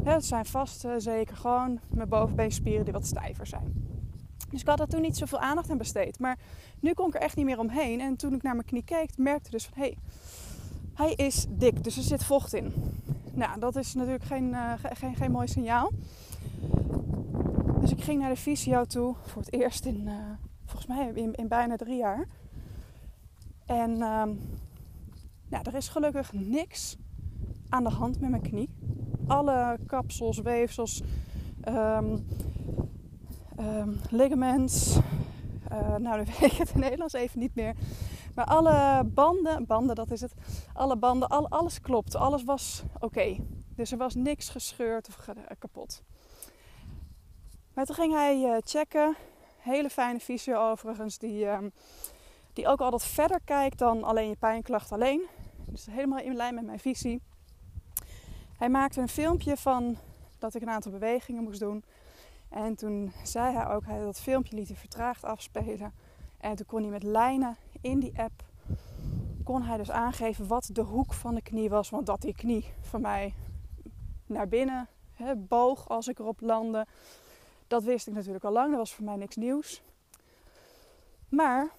het 0.03 0.25
zijn 0.25 0.45
vast 0.45 0.87
zeker 0.97 1.35
gewoon 1.35 1.79
mijn 1.89 2.09
bovenbeenspieren 2.09 2.83
die 2.83 2.93
wat 2.93 3.05
stijver 3.05 3.47
zijn. 3.47 3.90
Dus 4.51 4.61
ik 4.61 4.67
had 4.67 4.79
er 4.79 4.87
toen 4.87 5.01
niet 5.01 5.17
zoveel 5.17 5.39
aandacht 5.39 5.69
aan 5.69 5.77
besteed. 5.77 6.19
Maar 6.19 6.37
nu 6.79 6.93
kon 6.93 7.07
ik 7.07 7.15
er 7.15 7.21
echt 7.21 7.35
niet 7.35 7.45
meer 7.45 7.59
omheen. 7.59 7.99
En 7.99 8.15
toen 8.15 8.33
ik 8.33 8.43
naar 8.43 8.55
mijn 8.55 8.67
knie 8.67 8.83
keek, 8.83 9.17
merkte 9.17 9.45
ik 9.45 9.51
dus 9.51 9.65
van 9.65 9.83
hé, 9.83 9.83
hey, 9.83 9.97
hij 10.93 11.13
is 11.25 11.45
dik, 11.49 11.83
dus 11.83 11.97
er 11.97 12.03
zit 12.03 12.23
vocht 12.23 12.53
in. 12.53 12.73
Nou, 13.33 13.59
dat 13.59 13.75
is 13.75 13.93
natuurlijk 13.93 14.23
geen, 14.23 14.49
uh, 14.49 14.73
geen, 14.93 15.15
geen 15.15 15.31
mooi 15.31 15.47
signaal. 15.47 15.91
Dus 17.81 17.91
ik 17.91 18.01
ging 18.01 18.19
naar 18.19 18.29
de 18.29 18.35
fysio 18.35 18.85
toe 18.85 19.15
voor 19.25 19.41
het 19.41 19.53
eerst 19.53 19.85
in, 19.85 20.01
uh, 20.07 20.13
volgens 20.65 20.87
mij 20.87 21.11
in, 21.13 21.47
bijna 21.47 21.75
drie 21.75 21.97
jaar. 21.97 22.27
En 23.65 23.91
uh, 23.91 24.23
nou, 25.49 25.63
er 25.63 25.75
is 25.75 25.87
gelukkig 25.87 26.33
niks 26.33 26.97
aan 27.69 27.83
de 27.83 27.89
hand 27.89 28.19
met 28.19 28.29
mijn 28.29 28.41
knie. 28.41 28.69
Alle 29.27 29.77
kapsels, 29.85 30.39
weefsels, 30.39 31.01
um, 31.67 32.25
um, 33.59 33.99
ligaments. 34.09 34.97
Uh, 35.71 35.95
nou, 35.95 36.15
dan 36.15 36.25
weet 36.25 36.51
ik 36.51 36.57
het 36.57 36.71
in 36.73 36.79
Nederlands 36.79 37.13
even 37.13 37.39
niet 37.39 37.55
meer. 37.55 37.75
Maar 38.35 38.45
alle 38.45 39.03
banden, 39.05 39.65
banden 39.65 39.95
dat 39.95 40.11
is 40.11 40.21
het, 40.21 40.33
alle 40.73 40.95
banden, 40.95 41.29
al, 41.29 41.49
alles 41.49 41.81
klopt. 41.81 42.15
Alles 42.15 42.43
was 42.43 42.83
oké. 42.99 43.37
Dus 43.75 43.91
er 43.91 43.97
was 43.97 44.15
niks 44.15 44.49
gescheurd 44.49 45.07
of 45.07 45.27
kapot. 45.59 46.03
Maar 47.73 47.85
toen 47.85 47.95
ging 47.95 48.13
hij 48.13 48.41
uh, 48.41 48.57
checken. 48.59 49.15
Hele 49.57 49.89
fijne 49.89 50.19
fysio 50.19 50.69
overigens. 50.71 51.17
Die, 51.17 51.45
uh, 51.45 51.57
die 52.53 52.67
ook 52.67 52.81
altijd 52.81 53.03
verder 53.03 53.39
kijkt 53.45 53.77
dan 53.77 54.03
alleen 54.03 54.29
je 54.29 54.35
pijnklacht 54.35 54.91
alleen. 54.91 55.21
Dus 55.65 55.85
helemaal 55.85 56.19
in 56.19 56.35
lijn 56.35 56.55
met 56.55 56.65
mijn 56.65 56.79
visie. 56.79 57.21
Hij 58.57 58.69
maakte 58.69 59.01
een 59.01 59.09
filmpje 59.09 59.57
van 59.57 59.97
dat 60.39 60.55
ik 60.55 60.61
een 60.61 60.69
aantal 60.69 60.91
bewegingen 60.91 61.43
moest 61.43 61.59
doen. 61.59 61.83
En 62.51 62.75
toen 62.75 63.11
zei 63.23 63.55
hij 63.55 63.67
ook, 63.67 63.85
hij 63.85 63.99
dat 63.99 64.19
filmpje 64.19 64.55
liet 64.55 64.67
hij 64.67 64.77
vertraagd 64.77 65.23
afspelen. 65.23 65.93
En 66.37 66.55
toen 66.55 66.65
kon 66.65 66.81
hij 66.81 66.89
met 66.89 67.03
lijnen 67.03 67.57
in 67.81 67.99
die 67.99 68.19
app, 68.19 68.43
kon 69.43 69.61
hij 69.61 69.77
dus 69.77 69.91
aangeven 69.91 70.47
wat 70.47 70.69
de 70.71 70.81
hoek 70.81 71.13
van 71.13 71.35
de 71.35 71.41
knie 71.41 71.69
was. 71.69 71.89
Want 71.89 72.05
dat 72.05 72.21
die 72.21 72.35
knie 72.35 72.73
van 72.81 73.01
mij 73.01 73.33
naar 74.25 74.47
binnen 74.47 74.87
boog 75.37 75.89
als 75.89 76.07
ik 76.07 76.19
erop 76.19 76.41
landde. 76.41 76.85
Dat 77.67 77.83
wist 77.83 78.07
ik 78.07 78.13
natuurlijk 78.13 78.43
al 78.43 78.51
lang, 78.51 78.69
dat 78.69 78.77
was 78.77 78.93
voor 78.93 79.05
mij 79.05 79.15
niks 79.15 79.35
nieuws. 79.35 79.81
Maar 81.29 81.69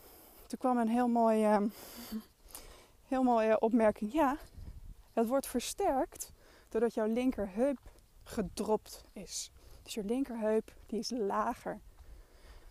toen 0.47 0.59
kwam 0.59 0.79
een 0.79 0.89
heel 0.89 1.09
mooie, 1.09 1.69
heel 3.09 3.23
mooie 3.23 3.61
opmerking. 3.61 4.13
Ja, 4.13 4.37
het 5.13 5.29
wordt 5.29 5.47
versterkt 5.47 6.33
doordat 6.69 6.95
jouw 6.95 7.07
linkerheup 7.07 7.79
gedropt 8.25 9.05
is. 9.13 9.51
Je 9.95 10.05
linkerheup 10.05 10.73
die 10.87 10.99
is 10.99 11.11
lager. 11.11 11.81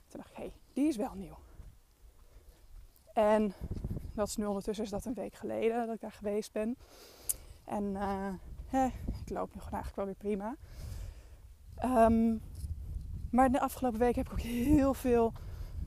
Toen 0.08 0.20
dacht 0.20 0.30
ik, 0.30 0.36
hé, 0.36 0.44
hey, 0.44 0.54
die 0.74 0.88
is 0.88 0.96
wel 0.96 1.14
nieuw. 1.14 1.38
En 3.14 3.54
dat 4.14 4.28
is 4.28 4.36
nu 4.36 4.46
ondertussen 4.46 4.86
is 4.86 4.92
dat 4.92 5.06
een 5.06 5.14
week 5.14 5.36
geleden 5.36 5.86
dat 5.86 5.96
ik 5.96 6.02
daar 6.02 6.12
geweest 6.12 6.52
ben. 6.52 6.78
En 7.66 7.84
uh, 8.72 8.86
ik 9.24 9.30
loop 9.30 9.54
nu 9.54 9.62
gewoon 9.62 9.82
eigenlijk 9.82 9.96
wel 9.96 10.06
weer 10.06 10.16
prima. 10.16 10.56
Um, 12.08 12.42
maar 13.32 13.52
de 13.52 13.60
afgelopen 13.60 14.00
week 14.00 14.16
heb 14.16 14.26
ik 14.26 14.32
ook 14.32 14.40
heel 14.40 14.94
veel 14.94 15.34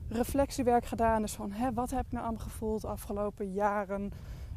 reflectiewerk 0.09 0.85
gedaan. 0.85 1.21
Dus 1.21 1.33
van 1.33 1.51
hè, 1.51 1.73
wat 1.73 1.91
heb 1.91 2.05
ik 2.05 2.11
nou 2.11 2.25
allemaal 2.25 2.43
gevoeld 2.43 2.81
de 2.81 2.87
afgelopen 2.87 3.51
jaren? 3.51 4.11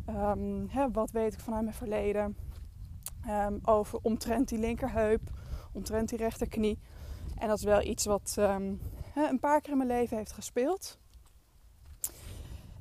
Um, 0.09 0.69
hè, 0.69 0.91
wat 0.91 1.11
weet 1.11 1.33
ik 1.33 1.41
vanuit 1.41 1.63
mijn 1.63 1.75
verleden? 1.75 2.37
Um, 3.29 3.59
over 3.63 3.99
omtrent 4.03 4.49
die 4.49 4.59
linkerheup, 4.59 5.31
omtrent 5.73 6.09
die 6.09 6.19
rechterknie. 6.19 6.79
En 7.37 7.49
dat 7.49 7.59
is 7.59 7.65
wel 7.65 7.83
iets 7.83 8.05
wat 8.05 8.37
um, 8.39 8.81
een 9.15 9.41
paar 9.41 9.61
keer 9.61 9.71
in 9.71 9.77
mijn 9.77 9.89
leven 9.89 10.17
heeft 10.17 10.33
gespeeld. 10.33 10.99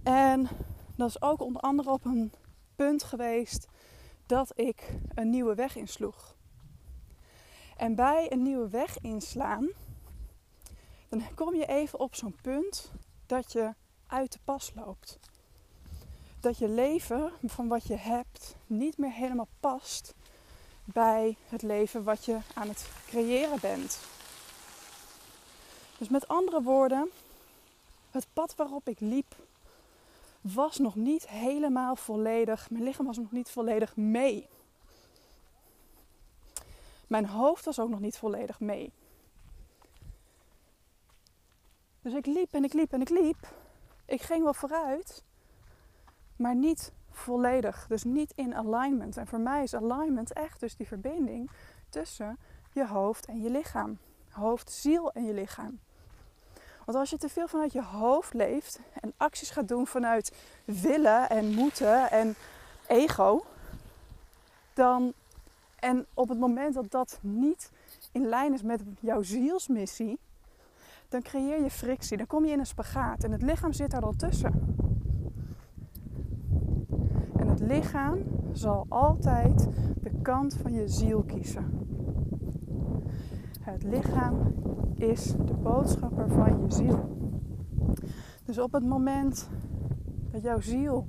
En 0.03 0.47
dat 0.95 1.09
is 1.09 1.21
ook 1.21 1.41
onder 1.41 1.61
andere 1.61 1.91
op 1.91 2.05
een 2.05 2.31
punt 2.75 3.03
geweest 3.03 3.67
dat 4.25 4.51
ik 4.55 4.93
een 5.13 5.29
nieuwe 5.29 5.55
weg 5.55 5.75
insloeg. 5.75 6.35
En 7.77 7.95
bij 7.95 8.31
een 8.31 8.43
nieuwe 8.43 8.69
weg 8.69 8.99
inslaan, 9.01 9.69
dan 11.09 11.23
kom 11.35 11.55
je 11.55 11.65
even 11.65 11.99
op 11.99 12.15
zo'n 12.15 12.35
punt 12.41 12.91
dat 13.25 13.51
je 13.51 13.73
uit 14.07 14.31
de 14.31 14.39
pas 14.43 14.71
loopt. 14.75 15.19
Dat 16.39 16.57
je 16.57 16.69
leven 16.69 17.31
van 17.45 17.67
wat 17.67 17.87
je 17.87 17.95
hebt 17.95 18.55
niet 18.67 18.97
meer 18.97 19.13
helemaal 19.13 19.47
past 19.59 20.13
bij 20.93 21.37
het 21.47 21.61
leven 21.61 22.03
wat 22.03 22.25
je 22.25 22.37
aan 22.53 22.67
het 22.67 22.89
creëren 23.07 23.59
bent. 23.61 23.99
Dus 25.97 26.09
met 26.09 26.27
andere 26.27 26.61
woorden, 26.61 27.09
het 28.11 28.27
pad 28.33 28.55
waarop 28.55 28.87
ik 28.87 28.99
liep 28.99 29.35
was 30.41 30.77
nog 30.77 30.95
niet 30.95 31.27
helemaal 31.27 31.95
volledig, 31.95 32.69
mijn 32.69 32.83
lichaam 32.83 33.05
was 33.05 33.17
nog 33.17 33.31
niet 33.31 33.49
volledig 33.49 33.95
mee. 33.95 34.47
Mijn 37.07 37.25
hoofd 37.25 37.65
was 37.65 37.79
ook 37.79 37.89
nog 37.89 37.99
niet 37.99 38.17
volledig 38.17 38.59
mee. 38.59 38.91
Dus 42.01 42.13
ik 42.13 42.25
liep 42.25 42.53
en 42.53 42.63
ik 42.63 42.73
liep 42.73 42.93
en 42.93 43.01
ik 43.01 43.09
liep. 43.09 43.53
Ik 44.05 44.21
ging 44.21 44.43
wel 44.43 44.53
vooruit, 44.53 45.23
maar 46.35 46.55
niet 46.55 46.91
volledig. 47.17 47.85
Dus 47.87 48.03
niet 48.03 48.31
in 48.35 48.55
alignment. 48.55 49.17
En 49.17 49.27
voor 49.27 49.39
mij 49.39 49.63
is 49.63 49.73
alignment 49.73 50.33
echt 50.33 50.59
dus 50.59 50.75
die 50.75 50.87
verbinding 50.87 51.49
tussen 51.89 52.37
je 52.73 52.87
hoofd 52.87 53.25
en 53.25 53.41
je 53.41 53.49
lichaam. 53.49 53.97
Hoofd, 54.29 54.71
ziel 54.71 55.11
en 55.11 55.25
je 55.25 55.33
lichaam. 55.33 55.79
Want 56.85 56.97
als 56.97 57.09
je 57.09 57.17
te 57.17 57.29
veel 57.29 57.47
vanuit 57.47 57.73
je 57.73 57.83
hoofd 57.83 58.33
leeft 58.33 58.79
en 59.01 59.13
acties 59.17 59.49
gaat 59.49 59.67
doen 59.67 59.87
vanuit 59.87 60.35
willen 60.65 61.29
en 61.29 61.53
moeten 61.53 62.11
en 62.11 62.35
ego, 62.87 63.45
dan 64.73 65.13
en 65.79 66.05
op 66.13 66.29
het 66.29 66.39
moment 66.39 66.73
dat 66.73 66.91
dat 66.91 67.19
niet 67.21 67.71
in 68.11 68.27
lijn 68.27 68.53
is 68.53 68.61
met 68.61 68.81
jouw 68.99 69.21
zielsmissie, 69.21 70.19
dan 71.09 71.21
creëer 71.21 71.63
je 71.63 71.71
frictie. 71.71 72.17
Dan 72.17 72.27
kom 72.27 72.45
je 72.45 72.51
in 72.51 72.59
een 72.59 72.65
spagaat 72.65 73.23
en 73.23 73.31
het 73.31 73.41
lichaam 73.41 73.73
zit 73.73 73.91
daar 73.91 74.01
dan 74.01 74.15
tussen. 74.15 74.86
Het 77.57 77.67
lichaam 77.67 78.17
zal 78.51 78.85
altijd 78.89 79.67
de 80.01 80.11
kant 80.21 80.53
van 80.53 80.73
je 80.73 80.87
ziel 80.87 81.23
kiezen. 81.23 81.87
Het 83.59 83.83
lichaam 83.83 84.53
is 84.95 85.33
de 85.45 85.53
boodschapper 85.53 86.29
van 86.29 86.61
je 86.61 86.73
ziel. 86.73 87.17
Dus 88.45 88.59
op 88.59 88.73
het 88.73 88.85
moment 88.85 89.49
dat 90.31 90.41
jouw 90.41 90.59
ziel 90.59 91.07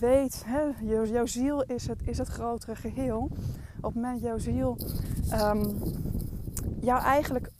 weet, 0.00 0.44
hè, 0.46 0.70
jouw, 1.04 1.26
ziel 1.26 1.62
is 1.62 1.86
het, 1.86 2.02
is 2.02 2.18
het 2.18 2.28
grotere 2.28 2.76
geheel. 2.76 3.22
Op 3.76 3.84
het 3.84 3.94
moment 3.94 4.20
jouw 4.20 4.38
ziel 4.38 4.78
um, 5.32 5.76
jou 6.80 7.02
eigenlijk 7.02 7.50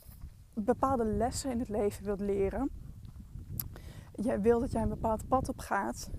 bepaalde 0.53 1.05
lessen 1.05 1.51
in 1.51 1.59
het 1.59 1.69
leven 1.69 2.05
wilt 2.05 2.19
leren. 2.19 2.69
Jij 4.15 4.41
wil 4.41 4.59
dat 4.59 4.71
jij 4.71 4.81
een 4.81 4.89
bepaald 4.89 5.27
pad 5.27 5.49
op 5.49 5.59
gaat. 5.59 6.09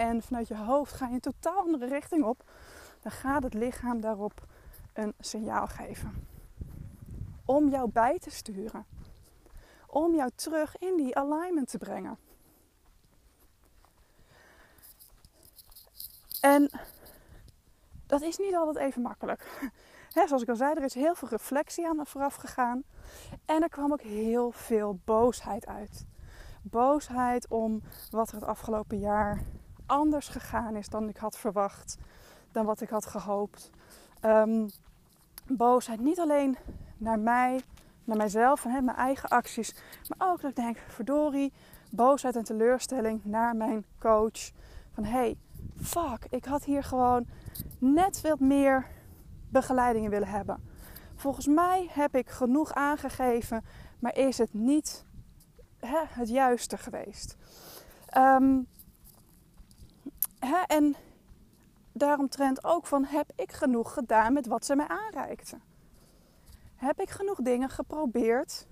En 0.00 0.22
vanuit 0.22 0.48
je 0.48 0.56
hoofd 0.56 0.92
ga 0.92 1.06
je 1.06 1.14
een 1.14 1.20
totaal 1.20 1.58
andere 1.58 1.86
richting 1.86 2.24
op. 2.24 2.44
Dan 3.02 3.12
gaat 3.12 3.42
het 3.42 3.54
lichaam 3.54 4.00
daarop 4.00 4.46
een 4.92 5.14
signaal 5.18 5.66
geven. 5.66 6.26
Om 7.44 7.68
jou 7.68 7.90
bij 7.90 8.18
te 8.18 8.30
sturen. 8.30 8.86
Om 9.86 10.14
jou 10.14 10.30
terug 10.34 10.78
in 10.78 10.96
die 10.96 11.16
alignment 11.16 11.68
te 11.68 11.78
brengen. 11.78 12.18
En 16.40 16.70
dat 18.06 18.22
is 18.22 18.38
niet 18.38 18.54
altijd 18.54 18.86
even 18.86 19.02
makkelijk. 19.02 19.70
hè, 20.14 20.26
zoals 20.26 20.42
ik 20.42 20.48
al 20.48 20.56
zei, 20.56 20.74
er 20.74 20.84
is 20.84 20.94
heel 20.94 21.14
veel 21.14 21.28
reflectie 21.28 21.88
aan 21.88 22.06
vooraf 22.06 22.34
gegaan. 22.34 22.82
En 23.44 23.62
er 23.62 23.68
kwam 23.68 23.92
ook 23.92 24.02
heel 24.02 24.50
veel 24.50 24.98
boosheid 25.04 25.66
uit. 25.66 26.06
Boosheid 26.62 27.48
om 27.48 27.82
wat 28.10 28.28
er 28.28 28.34
het 28.34 28.44
afgelopen 28.44 28.98
jaar 28.98 29.42
anders 29.90 30.28
gegaan 30.28 30.76
is 30.76 30.88
dan 30.88 31.08
ik 31.08 31.16
had 31.16 31.38
verwacht, 31.38 31.98
dan 32.52 32.64
wat 32.66 32.80
ik 32.80 32.88
had 32.88 33.06
gehoopt. 33.06 33.70
Ehm, 34.20 34.68
boosheid 35.46 36.00
niet 36.00 36.18
alleen 36.18 36.56
naar 36.98 37.18
mij, 37.18 37.60
naar 38.04 38.16
mijzelf 38.16 38.64
en 38.64 38.84
mijn 38.84 38.96
eigen 38.96 39.28
acties, 39.28 39.74
maar 40.08 40.28
ook 40.30 40.40
dat 40.40 40.50
ik 40.50 40.56
denk, 40.56 40.78
verdorie, 40.88 41.52
boosheid 41.90 42.36
en 42.36 42.44
teleurstelling 42.44 43.24
naar 43.24 43.56
mijn 43.56 43.84
coach. 43.98 44.50
Van 44.94 45.04
hey, 45.04 45.36
fuck, 45.82 46.26
ik 46.30 46.44
had 46.44 46.64
hier 46.64 46.84
gewoon 46.84 47.26
net 47.78 48.20
wat 48.20 48.40
meer 48.40 48.86
begeleidingen 49.48 50.10
willen 50.10 50.28
hebben. 50.28 50.68
Volgens 51.14 51.46
mij 51.46 51.88
heb 51.90 52.14
ik 52.14 52.28
genoeg 52.28 52.72
aangegeven, 52.72 53.64
maar 53.98 54.16
is 54.16 54.38
het 54.38 54.54
niet 54.54 55.04
hè, 55.78 56.00
het 56.08 56.28
juiste 56.28 56.78
geweest. 56.78 57.36
Um, 58.16 58.66
hè, 60.40 60.58
en 60.66 60.96
daaromtrent 61.92 62.64
ook 62.64 62.86
van 62.86 63.04
heb 63.04 63.32
ik 63.36 63.52
genoeg 63.52 63.92
gedaan 63.92 64.32
met 64.32 64.46
wat 64.46 64.64
ze 64.64 64.76
mij 64.76 64.88
aanreikte? 64.88 65.58
Heb 66.76 67.00
ik 67.00 67.10
genoeg 67.10 67.38
dingen 67.38 67.68
geprobeerd? 67.68 68.66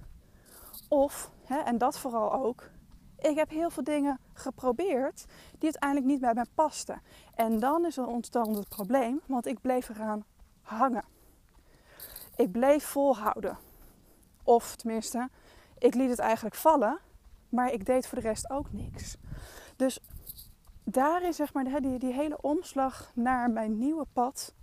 Of, 0.88 1.30
hè, 1.44 1.58
en 1.58 1.78
dat 1.78 1.98
vooral 1.98 2.32
ook, 2.32 2.70
ik 3.18 3.36
heb 3.36 3.50
heel 3.50 3.70
veel 3.70 3.84
dingen 3.84 4.18
geprobeerd 4.32 5.24
die 5.50 5.70
uiteindelijk 5.70 6.06
niet 6.06 6.20
bij 6.20 6.34
mij 6.34 6.46
pasten. 6.54 7.02
En 7.34 7.60
dan 7.60 7.86
is 7.86 7.96
er 7.96 8.06
ontstond 8.06 8.56
het 8.56 8.68
probleem, 8.68 9.20
want 9.26 9.46
ik 9.46 9.60
bleef 9.60 9.88
eraan 9.88 10.24
hangen. 10.62 11.04
Ik 12.36 12.52
bleef 12.52 12.84
volhouden. 12.84 13.58
Of 14.42 14.76
tenminste, 14.76 15.28
ik 15.78 15.94
liet 15.94 16.10
het 16.10 16.18
eigenlijk 16.18 16.54
vallen, 16.54 16.98
maar 17.48 17.72
ik 17.72 17.86
deed 17.86 18.06
voor 18.06 18.20
de 18.20 18.28
rest 18.28 18.50
ook 18.50 18.72
niks. 18.72 19.16
Dus 19.76 20.00
daar 20.90 21.22
is 21.22 21.36
zeg 21.36 21.52
maar 21.52 21.80
die, 21.80 21.98
die 21.98 22.12
hele 22.12 22.40
omslag 22.40 23.10
naar 23.14 23.50
mijn 23.50 23.78
nieuwe 23.78 24.06
pad, 24.12 24.54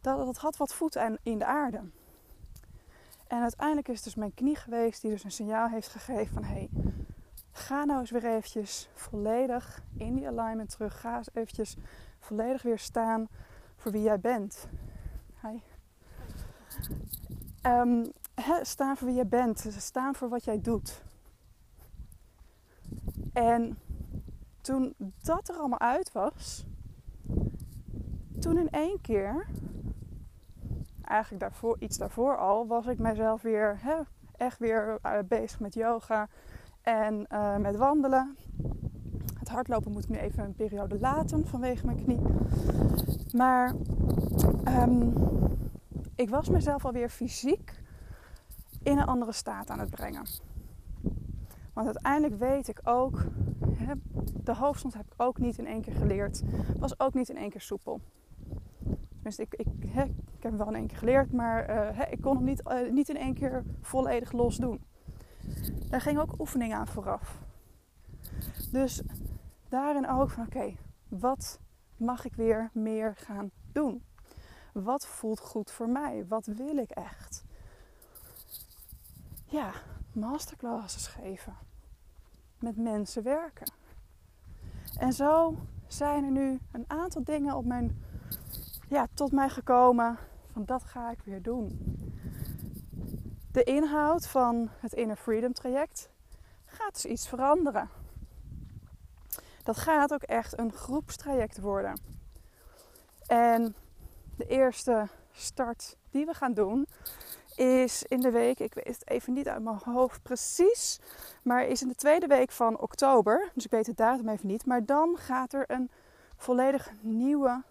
dat, 0.00 0.26
dat 0.26 0.36
had 0.36 0.56
wat 0.56 0.74
voeten 0.74 1.18
in 1.22 1.38
de 1.38 1.44
aarde. 1.44 1.80
En 3.26 3.42
uiteindelijk 3.42 3.88
is 3.88 3.94
het 3.94 4.04
dus 4.04 4.14
mijn 4.14 4.34
knie 4.34 4.56
geweest 4.56 5.02
die 5.02 5.10
dus 5.10 5.24
een 5.24 5.30
signaal 5.30 5.68
heeft 5.68 5.88
gegeven 5.88 6.34
van 6.34 6.44
hé, 6.44 6.54
hey, 6.54 6.68
ga 7.58 7.84
nou 7.84 8.00
eens 8.00 8.10
weer 8.10 8.24
eventjes 8.24 8.88
volledig 8.94 9.82
in 9.96 10.14
die 10.14 10.28
alignment 10.28 10.70
terug. 10.70 11.00
Ga 11.00 11.16
eens 11.16 11.28
eventjes 11.34 11.76
volledig 12.18 12.62
weer 12.62 12.78
staan 12.78 13.28
voor 13.76 13.92
wie 13.92 14.02
jij 14.02 14.20
bent. 14.20 14.68
Hi. 15.42 15.60
Um, 17.62 18.12
staan 18.62 18.96
voor 18.96 19.06
wie 19.06 19.16
jij 19.16 19.26
bent. 19.26 19.66
Staan 19.78 20.14
voor 20.14 20.28
wat 20.28 20.44
jij 20.44 20.60
doet. 20.60 21.02
En 23.32 23.78
toen 24.68 24.94
dat 25.22 25.48
er 25.48 25.54
allemaal 25.54 25.80
uit 25.80 26.12
was, 26.12 26.66
toen 28.38 28.58
in 28.58 28.70
één 28.70 29.00
keer, 29.00 29.46
eigenlijk 31.02 31.42
daarvoor, 31.42 31.76
iets 31.78 31.98
daarvoor 31.98 32.38
al, 32.38 32.66
was 32.66 32.86
ik 32.86 32.98
mezelf 32.98 33.42
weer 33.42 33.80
echt 34.36 34.58
weer 34.58 34.98
uh, 35.06 35.12
bezig 35.28 35.60
met 35.60 35.74
yoga 35.74 36.28
en 36.82 37.26
uh, 37.32 37.56
met 37.56 37.76
wandelen. 37.76 38.36
Het 39.38 39.48
hardlopen 39.48 39.92
moet 39.92 40.04
ik 40.04 40.10
nu 40.10 40.16
even 40.16 40.44
een 40.44 40.54
periode 40.54 40.98
laten 40.98 41.46
vanwege 41.46 41.86
mijn 41.86 42.02
knie. 42.02 42.20
Maar 43.36 43.74
um, 44.64 45.12
ik 46.14 46.30
was 46.30 46.48
mezelf 46.48 46.84
alweer 46.84 47.08
fysiek 47.08 47.82
in 48.82 48.98
een 48.98 49.06
andere 49.06 49.32
staat 49.32 49.70
aan 49.70 49.80
het 49.80 49.90
brengen. 49.90 50.26
Want 51.72 51.86
uiteindelijk 51.86 52.38
weet 52.38 52.68
ik 52.68 52.80
ook, 52.84 53.16
hè, 53.20 53.47
de 54.44 54.54
hoofdstand 54.54 54.94
heb 54.94 55.06
ik 55.06 55.12
ook 55.16 55.38
niet 55.38 55.58
in 55.58 55.66
één 55.66 55.82
keer 55.82 55.94
geleerd. 55.94 56.42
Was 56.78 57.00
ook 57.00 57.14
niet 57.14 57.28
in 57.28 57.36
één 57.36 57.50
keer 57.50 57.60
soepel. 57.60 58.00
Tenminste, 59.12 59.42
ik, 59.42 59.54
ik, 59.54 59.66
ik 59.84 59.92
heb 59.92 60.10
hem 60.42 60.56
wel 60.56 60.68
in 60.68 60.74
één 60.74 60.86
keer 60.86 60.98
geleerd, 60.98 61.32
maar 61.32 61.66
hè, 61.94 62.04
ik 62.04 62.20
kon 62.20 62.36
hem 62.36 62.44
niet, 62.44 62.62
uh, 62.68 62.90
niet 62.90 63.08
in 63.08 63.16
één 63.16 63.34
keer 63.34 63.64
volledig 63.80 64.32
los 64.32 64.56
doen. 64.56 64.84
Daar 65.88 66.00
ging 66.00 66.18
ook 66.18 66.40
oefening 66.40 66.74
aan 66.74 66.86
vooraf. 66.86 67.38
Dus 68.72 69.02
daarin 69.68 70.08
ook 70.08 70.30
van 70.30 70.44
oké, 70.44 70.74
wat 71.08 71.60
mag 71.96 72.24
ik 72.24 72.34
weer 72.34 72.70
meer 72.72 73.16
gaan 73.16 73.50
doen? 73.72 74.04
Wat 74.72 75.06
voelt 75.06 75.40
goed 75.40 75.70
voor 75.70 75.88
mij? 75.88 76.26
Wat 76.28 76.46
wil 76.46 76.76
ik 76.76 76.90
echt? 76.90 77.44
Ja, 79.44 79.72
masterclasses 80.12 81.06
geven. 81.06 81.56
Met 82.58 82.76
mensen 82.76 83.22
werken. 83.22 83.72
En 84.96 85.12
zo 85.12 85.54
zijn 85.86 86.24
er 86.24 86.30
nu 86.30 86.58
een 86.72 86.84
aantal 86.86 87.24
dingen 87.24 87.56
op 87.56 87.64
mijn, 87.64 88.02
ja, 88.88 89.06
tot 89.14 89.32
mij 89.32 89.48
gekomen 89.48 90.18
van 90.52 90.64
dat 90.64 90.84
ga 90.84 91.10
ik 91.10 91.20
weer 91.24 91.42
doen. 91.42 91.96
De 93.52 93.62
inhoud 93.62 94.26
van 94.26 94.70
het 94.80 94.92
Inner 94.92 95.16
Freedom 95.16 95.52
traject 95.52 96.08
gaat 96.64 96.92
dus 96.92 97.04
iets 97.04 97.28
veranderen. 97.28 97.88
Dat 99.62 99.76
gaat 99.76 100.12
ook 100.12 100.22
echt 100.22 100.58
een 100.58 100.72
groepstraject 100.72 101.60
worden. 101.60 102.00
En 103.26 103.74
de 104.36 104.46
eerste 104.46 105.08
start 105.32 105.96
die 106.10 106.26
we 106.26 106.34
gaan 106.34 106.54
doen 106.54 106.86
is 107.58 108.02
in 108.02 108.20
de 108.20 108.30
week, 108.30 108.58
ik 108.58 108.74
weet 108.74 108.86
het 108.86 109.10
even 109.10 109.32
niet 109.32 109.48
uit 109.48 109.62
mijn 109.62 109.78
hoofd 109.84 110.22
precies, 110.22 111.00
maar 111.42 111.66
is 111.66 111.82
in 111.82 111.88
de 111.88 111.94
tweede 111.94 112.26
week 112.26 112.50
van 112.50 112.78
oktober. 112.78 113.50
Dus 113.54 113.64
ik 113.64 113.70
weet 113.70 113.86
het 113.86 113.96
datum 113.96 114.28
even 114.28 114.46
niet. 114.46 114.66
Maar 114.66 114.84
dan 114.84 115.16
gaat 115.16 115.52
er 115.52 115.70
een 115.70 115.90
volledig 116.36 116.90
nieuwe 117.00 117.62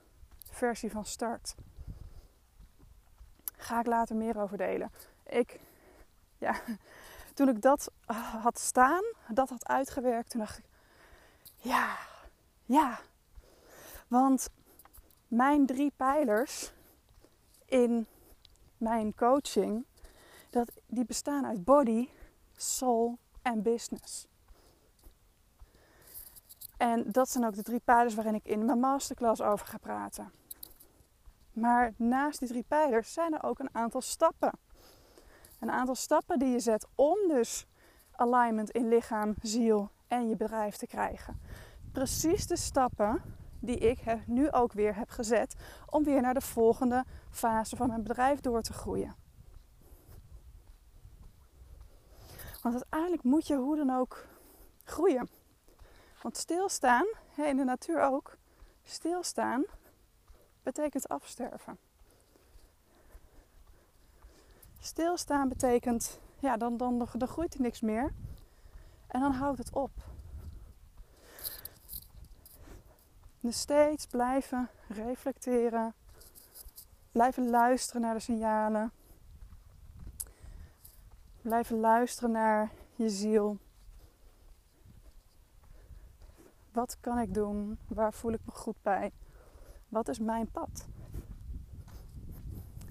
versie 0.51 0.91
van 0.91 1.05
start. 1.05 1.55
Ga 3.57 3.79
ik 3.79 3.85
later 3.85 4.15
meer 4.15 4.41
over 4.41 4.57
delen. 4.57 4.91
Ik, 5.25 5.59
ja, 6.37 6.55
toen 7.33 7.49
ik 7.49 7.61
dat 7.61 7.91
had 8.41 8.59
staan, 8.59 9.03
dat 9.27 9.49
had 9.49 9.67
uitgewerkt, 9.67 10.29
toen 10.29 10.39
dacht 10.39 10.57
ik, 10.57 10.65
ja, 11.57 11.97
ja. 12.65 12.99
Want 14.07 14.49
mijn 15.27 15.65
drie 15.65 15.91
pijlers 15.95 16.71
in 17.65 18.07
mijn 18.77 19.15
coaching, 19.15 19.85
dat, 20.49 20.71
die 20.85 21.05
bestaan 21.05 21.45
uit 21.45 21.63
body, 21.63 22.09
soul 22.55 23.17
en 23.41 23.61
business. 23.61 24.27
En 26.77 27.11
dat 27.11 27.29
zijn 27.29 27.45
ook 27.45 27.55
de 27.55 27.63
drie 27.63 27.79
pijlers 27.79 28.15
waarin 28.15 28.35
ik 28.35 28.45
in 28.45 28.65
mijn 28.65 28.79
masterclass 28.79 29.41
over 29.41 29.67
ga 29.67 29.77
praten. 29.77 30.31
Maar 31.53 31.93
naast 31.95 32.39
die 32.39 32.47
drie 32.47 32.65
pijlers 32.67 33.13
zijn 33.13 33.33
er 33.33 33.43
ook 33.43 33.59
een 33.59 33.75
aantal 33.75 34.01
stappen. 34.01 34.51
Een 35.59 35.71
aantal 35.71 35.95
stappen 35.95 36.39
die 36.39 36.49
je 36.49 36.59
zet 36.59 36.87
om 36.95 37.17
dus 37.27 37.65
alignment 38.11 38.69
in 38.69 38.87
lichaam, 38.87 39.35
ziel 39.41 39.89
en 40.07 40.29
je 40.29 40.35
bedrijf 40.35 40.75
te 40.75 40.87
krijgen. 40.87 41.39
Precies 41.91 42.47
de 42.47 42.57
stappen 42.57 43.21
die 43.59 43.77
ik 43.77 44.27
nu 44.27 44.51
ook 44.51 44.73
weer 44.73 44.95
heb 44.95 45.09
gezet 45.09 45.55
om 45.89 46.03
weer 46.03 46.21
naar 46.21 46.33
de 46.33 46.41
volgende 46.41 47.05
fase 47.29 47.75
van 47.75 47.87
mijn 47.87 48.03
bedrijf 48.03 48.39
door 48.39 48.61
te 48.61 48.73
groeien. 48.73 49.15
Want 52.61 52.75
uiteindelijk 52.75 53.23
moet 53.23 53.47
je 53.47 53.55
hoe 53.55 53.75
dan 53.75 53.89
ook 53.89 54.25
groeien. 54.83 55.29
Want 56.21 56.37
stilstaan, 56.37 57.05
in 57.35 57.57
de 57.57 57.63
natuur 57.63 58.01
ook, 58.01 58.37
stilstaan 58.83 59.65
betekent 60.63 61.07
afsterven. 61.07 61.77
Stilstaan 64.79 65.49
betekent, 65.49 66.19
ja, 66.39 66.57
dan, 66.57 66.77
dan, 66.77 67.07
dan 67.13 67.27
groeit 67.27 67.53
er 67.53 67.61
niks 67.61 67.81
meer. 67.81 68.13
En 69.07 69.21
dan 69.21 69.31
houdt 69.31 69.57
het 69.57 69.73
op. 69.73 69.91
Dus 73.39 73.59
steeds 73.59 74.05
blijven 74.05 74.69
reflecteren. 74.87 75.93
Blijven 77.11 77.49
luisteren 77.49 78.01
naar 78.01 78.13
de 78.13 78.19
signalen. 78.19 78.91
Blijven 81.41 81.79
luisteren 81.79 82.31
naar 82.31 82.71
je 82.95 83.09
ziel. 83.09 83.57
Wat 86.71 86.97
kan 86.99 87.19
ik 87.19 87.33
doen? 87.33 87.77
Waar 87.87 88.13
voel 88.13 88.31
ik 88.31 88.39
me 88.45 88.51
goed 88.51 88.81
bij? 88.81 89.11
Wat 89.89 90.07
is 90.07 90.19
mijn 90.19 90.51
pad? 90.51 90.87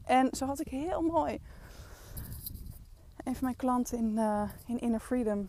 En 0.04 0.28
zo 0.36 0.46
had 0.46 0.60
ik 0.60 0.68
heel 0.68 1.02
mooi. 1.02 1.40
Een 3.16 3.34
van 3.34 3.44
mijn 3.44 3.56
klanten 3.56 3.98
in, 3.98 4.16
uh, 4.16 4.50
in 4.66 4.78
Inner 4.78 5.00
Freedom 5.00 5.48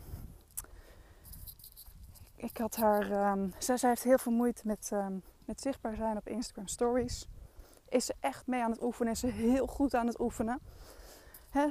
ik 2.37 2.57
had 2.57 2.75
haar. 2.75 3.31
Um, 3.31 3.53
zij, 3.57 3.77
zij, 3.77 3.89
heeft 3.89 4.03
heel 4.03 4.17
veel 4.17 4.31
moeite 4.31 4.61
met, 4.65 4.89
um, 4.93 5.23
met 5.45 5.61
zichtbaar 5.61 5.95
zijn 5.95 6.17
op 6.17 6.27
Instagram 6.27 6.67
Stories. 6.67 7.27
is 7.89 8.05
ze 8.05 8.13
echt 8.19 8.47
mee 8.47 8.63
aan 8.63 8.71
het 8.71 8.81
oefenen. 8.81 9.11
Is 9.11 9.19
ze 9.19 9.27
heel 9.27 9.67
goed 9.67 9.93
aan 9.93 10.07
het 10.07 10.19
oefenen. 10.19 10.59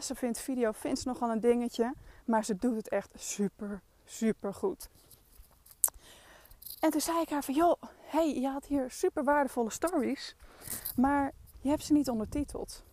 Ze 0.01 0.15
vindt 0.15 0.39
video 0.39 0.73
vindt 0.73 1.01
ze 1.01 1.09
nogal 1.09 1.31
een 1.31 1.41
dingetje. 1.41 1.95
Maar 2.25 2.45
ze 2.45 2.57
doet 2.57 2.77
het 2.77 2.89
echt 2.89 3.11
super, 3.15 3.83
super 4.05 4.55
goed. 4.55 4.89
En 6.81 6.91
toen 6.91 7.01
zei 7.01 7.21
ik 7.21 7.29
haar 7.29 7.45
van, 7.45 7.55
joh, 7.55 7.83
hey, 8.01 8.41
je 8.41 8.49
had 8.49 8.67
hier 8.67 8.91
super 8.91 9.25
waardevolle 9.25 9.71
stories. 9.71 10.37
Maar 10.97 11.33
je 11.61 11.69
hebt 11.69 11.83
ze 11.85 11.93
niet 11.93 12.11
ondertiteld. 12.11 12.85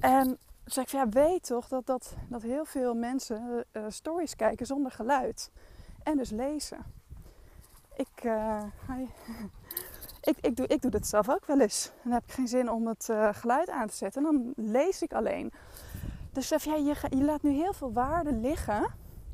En 0.00 0.38
zei 0.64 0.84
ik 0.84 0.90
van, 0.90 1.00
ja, 1.00 1.08
weet 1.08 1.46
toch 1.46 1.68
dat, 1.68 1.86
dat, 1.86 2.16
dat 2.28 2.42
heel 2.42 2.64
veel 2.64 2.94
mensen 2.94 3.64
uh, 3.72 3.84
stories 3.88 4.36
kijken 4.36 4.66
zonder 4.66 4.92
geluid. 4.92 5.50
En 6.08 6.16
dus 6.16 6.30
lezen. 6.30 6.78
Ik, 7.96 8.24
uh, 8.24 8.62
ik, 10.30 10.36
ik, 10.40 10.56
doe, 10.56 10.66
ik 10.66 10.82
doe 10.82 10.90
dit 10.90 11.06
zelf 11.06 11.30
ook 11.30 11.46
wel 11.46 11.60
eens. 11.60 11.90
Dan 12.02 12.12
heb 12.12 12.22
ik 12.22 12.32
geen 12.32 12.48
zin 12.48 12.70
om 12.70 12.86
het 12.86 13.08
uh, 13.10 13.28
geluid 13.32 13.70
aan 13.70 13.88
te 13.88 13.96
zetten. 13.96 14.26
En 14.26 14.32
dan 14.32 14.66
lees 14.70 15.02
ik 15.02 15.12
alleen. 15.12 15.52
Dus 16.32 16.48
ja, 16.48 16.74
je, 16.74 16.94
je 17.10 17.24
laat 17.24 17.42
nu 17.42 17.50
heel 17.50 17.72
veel 17.72 17.92
waarde 17.92 18.32
liggen. 18.32 18.86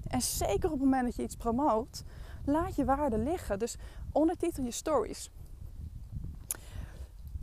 En 0.08 0.22
zeker 0.22 0.64
op 0.64 0.70
het 0.70 0.80
moment 0.80 1.04
dat 1.04 1.16
je 1.16 1.22
iets 1.22 1.37
promoot, 1.37 2.02
laat 2.44 2.76
je 2.76 2.84
waarde 2.84 3.18
liggen. 3.18 3.58
Dus 3.58 3.76
ondertitel 4.12 4.64
je 4.64 4.70
stories. 4.70 5.30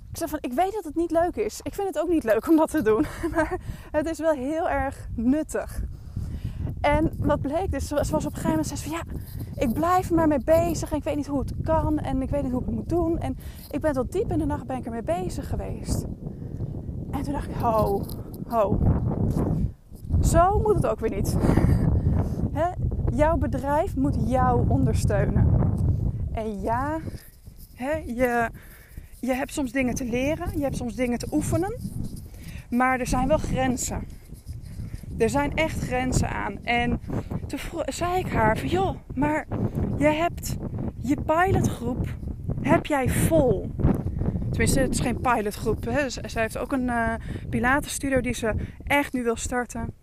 Ik 0.10 0.18
zeg 0.18 0.30
van, 0.30 0.40
ik 0.42 0.54
weet 0.54 0.74
dat 0.74 0.84
het 0.84 0.96
niet 0.96 1.12
leuk 1.12 1.36
is. 1.36 1.60
Ik 1.62 1.74
vind 1.74 1.88
het 1.88 2.00
ook 2.00 2.10
niet 2.10 2.24
leuk 2.24 2.48
om 2.48 2.56
dat 2.56 2.72
te 2.72 2.82
doen. 2.82 3.06
Maar 3.36 3.60
het 3.92 4.10
is 4.10 4.20
wel 4.20 4.34
heel 4.34 4.70
erg 4.70 5.08
nuttig. 5.16 5.82
En 6.82 7.12
wat 7.18 7.42
bleek 7.42 7.72
dus, 7.72 7.88
ze 7.88 7.96
was 7.96 8.12
op 8.12 8.24
een 8.24 8.32
gegeven 8.32 8.50
moment 8.50 8.68
zei 8.68 8.80
van 8.80 8.92
ja, 8.92 9.04
ik 9.56 9.74
blijf 9.74 10.12
maar 10.12 10.28
mee 10.28 10.44
bezig 10.44 10.92
en 10.92 10.98
ik 10.98 11.04
weet 11.04 11.16
niet 11.16 11.28
hoe 11.28 11.40
het 11.40 11.54
kan 11.64 12.00
en 12.00 12.22
ik 12.22 12.30
weet 12.30 12.44
niet 12.44 12.52
hoe 12.52 12.62
ik 12.62 12.66
het 12.66 12.76
moet 12.76 12.90
doen. 12.90 13.20
En 13.20 13.38
ik 13.72 13.80
ben 13.80 13.94
tot 13.94 14.12
diep 14.12 14.32
in 14.32 14.40
de 14.40 14.46
nacht 14.46 14.66
ben 14.68 14.78
ik 14.78 14.86
ermee 14.86 15.04
bezig 15.04 15.50
geweest. 15.50 16.06
En 17.12 17.22
toen 17.22 17.34
dacht 17.34 17.50
ik, 17.50 17.56
ho, 17.56 18.02
ho. 18.48 18.80
Zo 20.22 20.60
moet 20.60 20.76
het 20.76 20.88
ook 20.88 21.00
weer 21.00 21.16
niet. 21.16 21.38
Jouw 23.22 23.38
bedrijf 23.38 23.96
moet 23.96 24.18
jou 24.30 24.70
ondersteunen. 24.70 25.48
En 26.32 26.62
ja, 26.62 27.00
je, 28.06 28.50
je 29.20 29.34
hebt 29.34 29.54
soms 29.54 29.72
dingen 29.72 29.96
te 29.96 30.06
leren, 30.06 30.58
je 30.58 30.64
hebt 30.64 30.78
soms 30.78 30.96
dingen 30.96 31.18
te 31.18 31.28
oefenen. 31.32 31.76
Maar 32.70 33.00
er 33.00 33.08
zijn 33.08 33.28
wel 33.28 33.38
grenzen. 33.38 34.04
Er 35.22 35.30
zijn 35.30 35.56
echt 35.56 35.80
grenzen 35.80 36.30
aan. 36.30 36.64
En 36.64 37.02
toen 37.48 37.60
zei 37.86 38.20
ik 38.20 38.28
haar 38.28 38.58
van 38.58 38.68
joh, 38.68 38.96
maar 39.14 39.48
je 39.98 40.08
hebt 40.08 40.58
je 40.98 41.18
pilotgroep, 41.22 42.08
heb 42.62 42.86
jij 42.86 43.10
vol. 43.10 43.72
Tenminste, 44.50 44.80
het 44.80 44.94
is 44.94 45.00
geen 45.00 45.22
pilotgroep. 45.22 45.86
Hè. 45.86 46.10
Ze 46.10 46.22
heeft 46.40 46.58
ook 46.58 46.72
een 46.72 46.88
uh, 46.88 47.14
Pilatenstudio 47.50 48.22
die 48.22 48.34
ze 48.34 48.54
echt 48.84 49.14
nu 49.14 49.24
wil 49.24 49.36
starten. 49.36 49.94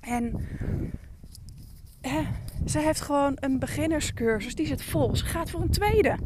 En 0.00 0.46
ze 2.66 2.78
heeft 2.78 3.00
gewoon 3.00 3.36
een 3.40 3.58
beginnerscursus, 3.58 4.54
die 4.54 4.66
zit 4.66 4.82
vol. 4.82 5.16
Ze 5.16 5.24
gaat 5.24 5.50
voor 5.50 5.60
een 5.60 5.70
tweede. 5.70 6.18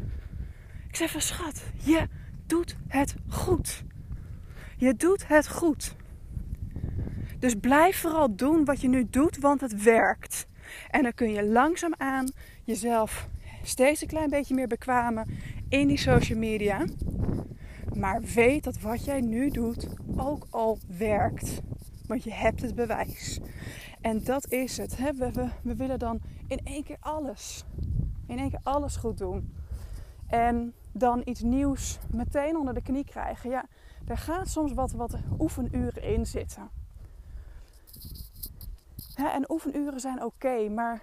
Ik 0.89 0.97
zei 0.97 1.09
van 1.09 1.21
schat, 1.21 1.63
je 1.85 2.09
doet 2.47 2.77
het 2.89 3.15
goed. 3.29 3.85
Je 4.77 4.95
doet 4.95 5.29
het 5.29 5.49
goed. 5.49 5.97
Dus 7.39 7.55
blijf 7.55 8.01
vooral 8.01 8.37
doen 8.37 8.65
wat 8.65 8.81
je 8.81 8.89
nu 8.89 9.07
doet, 9.11 9.39
want 9.39 9.61
het 9.61 9.83
werkt. 9.83 10.47
En 10.91 11.03
dan 11.03 11.15
kun 11.15 11.33
je 11.33 11.45
langzaamaan 11.45 12.31
jezelf 12.65 13.29
steeds 13.63 14.03
een 14.03 14.09
klein 14.09 14.31
beetje 14.31 14.55
meer 14.55 14.67
bekwamen 14.67 15.27
in 15.69 15.89
die 15.89 15.99
social 15.99 16.39
media. 16.39 16.85
Maar 17.95 18.21
weet 18.21 18.65
dat 18.65 18.81
wat 18.81 19.05
jij 19.05 19.21
nu 19.21 19.51
doet 19.51 19.89
ook 20.17 20.47
al 20.51 20.79
werkt. 20.99 21.61
Want 22.07 22.25
je 22.25 22.33
hebt 22.33 22.63
het 22.63 22.75
bewijs. 22.75 23.41
En 24.01 24.25
dat 24.25 24.51
is 24.51 24.77
het. 24.77 24.97
We, 24.97 25.31
we, 25.33 25.49
we 25.63 25.77
willen 25.77 25.99
dan 25.99 26.21
in 26.47 26.61
één 26.65 26.85
keer 26.85 26.97
alles. 27.01 27.65
In 28.27 28.39
één 28.39 28.51
keer 28.51 28.61
alles 28.63 28.97
goed 28.97 29.19
doen. 29.19 29.55
En 30.27 30.75
dan 30.93 31.23
iets 31.25 31.43
nieuws 31.43 31.99
meteen 32.11 32.57
onder 32.57 32.75
de 32.75 32.83
knie 32.83 33.05
krijgen. 33.05 33.51
Ja, 33.51 33.65
daar 34.05 34.19
gaat 34.19 34.49
soms 34.49 34.73
wat, 34.73 34.93
wat 34.93 35.19
oefenuren 35.39 36.03
in 36.03 36.27
zitten. 36.27 36.78
En 39.27 39.51
oefenuren 39.51 40.01
zijn 40.01 40.25
oké, 40.25 40.69
maar 40.69 41.03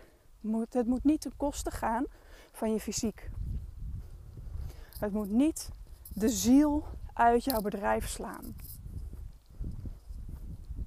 het 0.69 0.87
moet 0.87 1.03
niet 1.03 1.21
ten 1.21 1.37
koste 1.37 1.71
gaan 1.71 2.05
van 2.51 2.73
je 2.73 2.79
fysiek. 2.79 3.29
Het 4.99 5.11
moet 5.11 5.29
niet 5.29 5.69
de 6.13 6.29
ziel 6.29 6.83
uit 7.13 7.43
jouw 7.43 7.61
bedrijf 7.61 8.07
slaan. 8.07 8.55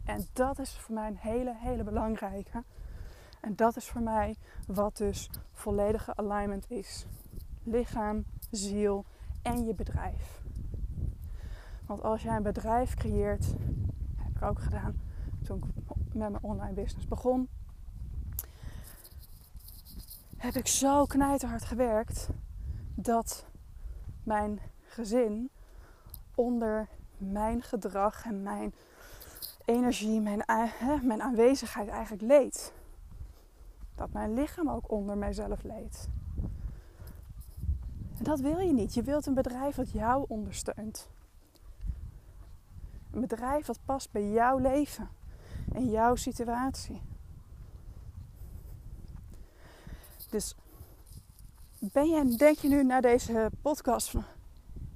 En 0.04 0.26
dat 0.32 0.58
is 0.58 0.78
voor 0.78 0.94
mij 0.94 1.08
een 1.08 1.16
hele, 1.16 1.54
hele 1.56 1.84
belangrijke. 1.84 2.62
En 3.40 3.56
dat 3.56 3.76
is 3.76 3.88
voor 3.88 4.00
mij 4.00 4.36
wat 4.66 4.96
dus 4.96 5.30
volledige 5.52 6.16
alignment 6.16 6.70
is. 6.70 7.06
Lichaam, 7.62 8.24
ziel 8.50 9.04
en 9.42 9.64
je 9.64 9.74
bedrijf. 9.74 10.42
Want 11.86 12.02
als 12.02 12.22
jij 12.22 12.36
een 12.36 12.42
bedrijf 12.42 12.94
creëert, 12.94 13.46
heb 14.16 14.36
ik 14.36 14.42
ook 14.42 14.60
gedaan 14.60 15.00
toen 15.44 15.56
ik 15.56 15.97
met 16.18 16.30
mijn 16.30 16.42
online 16.42 16.72
business 16.72 17.06
begon, 17.06 17.48
heb 20.36 20.54
ik 20.54 20.66
zo 20.66 21.04
knijterhard 21.04 21.64
gewerkt 21.64 22.28
dat 22.94 23.46
mijn 24.22 24.60
gezin 24.82 25.50
onder 26.34 26.88
mijn 27.16 27.62
gedrag 27.62 28.24
en 28.24 28.42
mijn 28.42 28.74
energie, 29.64 30.20
mijn, 30.20 30.44
mijn 31.02 31.22
aanwezigheid 31.22 31.88
eigenlijk 31.88 32.22
leed. 32.22 32.72
Dat 33.94 34.12
mijn 34.12 34.34
lichaam 34.34 34.70
ook 34.70 34.90
onder 34.90 35.16
mijzelf 35.16 35.62
leed. 35.62 36.08
En 38.18 38.24
dat 38.24 38.40
wil 38.40 38.58
je 38.58 38.72
niet. 38.72 38.94
Je 38.94 39.02
wilt 39.02 39.26
een 39.26 39.34
bedrijf 39.34 39.74
dat 39.74 39.90
jou 39.90 40.24
ondersteunt. 40.28 41.08
Een 43.10 43.20
bedrijf 43.20 43.66
dat 43.66 43.78
past 43.84 44.10
bij 44.12 44.30
jouw 44.30 44.58
leven 44.58 45.08
en 45.72 45.90
jouw 45.90 46.14
situatie. 46.14 47.02
Dus 50.30 50.54
ben 51.78 52.08
je, 52.08 52.36
denk 52.36 52.58
je 52.58 52.68
nu 52.68 52.84
naar 52.84 53.02
deze 53.02 53.50
podcast 53.62 54.10
van 54.10 54.24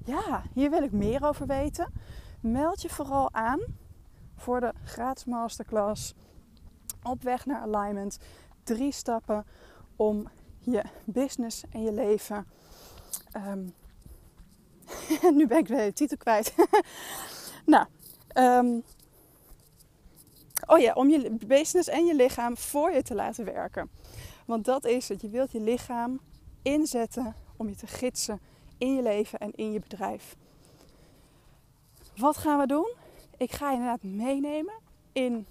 ja, 0.05 0.43
hier 0.53 0.71
wil 0.71 0.83
ik 0.83 0.93
meer 0.93 1.25
over 1.25 1.47
weten? 1.47 1.93
Meld 2.41 2.83
je 2.83 2.89
vooral 2.89 3.33
aan 3.33 3.61
voor 4.37 4.61
de 4.61 4.73
gratis 4.85 5.25
masterclass 5.25 6.15
op 7.03 7.23
weg 7.23 7.47
naar 7.47 7.61
alignment. 7.61 8.19
Drie 8.63 8.93
stappen 8.93 9.47
om 9.97 10.29
je 10.59 10.83
business 11.05 11.65
en 11.71 11.83
je 11.83 11.93
leven. 11.93 12.47
Um, 13.37 13.75
nu 15.37 15.47
ben 15.47 15.59
ik 15.59 15.67
de 15.67 15.91
titel 15.95 16.17
kwijt. 16.17 16.55
nou, 17.67 17.87
um, 18.35 18.83
oh 20.67 20.79
ja, 20.79 20.93
om 20.93 21.09
je 21.09 21.31
business 21.47 21.89
en 21.89 22.05
je 22.05 22.15
lichaam 22.15 22.57
voor 22.57 22.93
je 22.93 23.03
te 23.03 23.15
laten 23.15 23.45
werken. 23.45 23.91
Want 24.47 24.65
dat 24.65 24.85
is 24.85 25.09
het. 25.09 25.21
Je 25.21 25.29
wilt 25.29 25.53
je 25.53 25.61
lichaam 25.61 26.21
inzetten 26.63 27.35
om 27.57 27.69
je 27.69 27.77
te 27.77 27.87
gidsen 27.87 28.41
in 28.79 28.95
je 28.95 29.03
leven 29.03 29.39
en 29.39 29.53
in 29.55 29.73
je 29.73 29.81
bedrijf. 29.81 30.37
Wat 32.17 32.37
gaan 32.37 32.59
we 32.59 32.67
doen? 32.67 32.93
Ik 33.37 33.53
ga 33.53 33.71
je 33.71 33.77
inderdaad 33.77 34.03
meenemen 34.03 34.75
in 35.13 35.47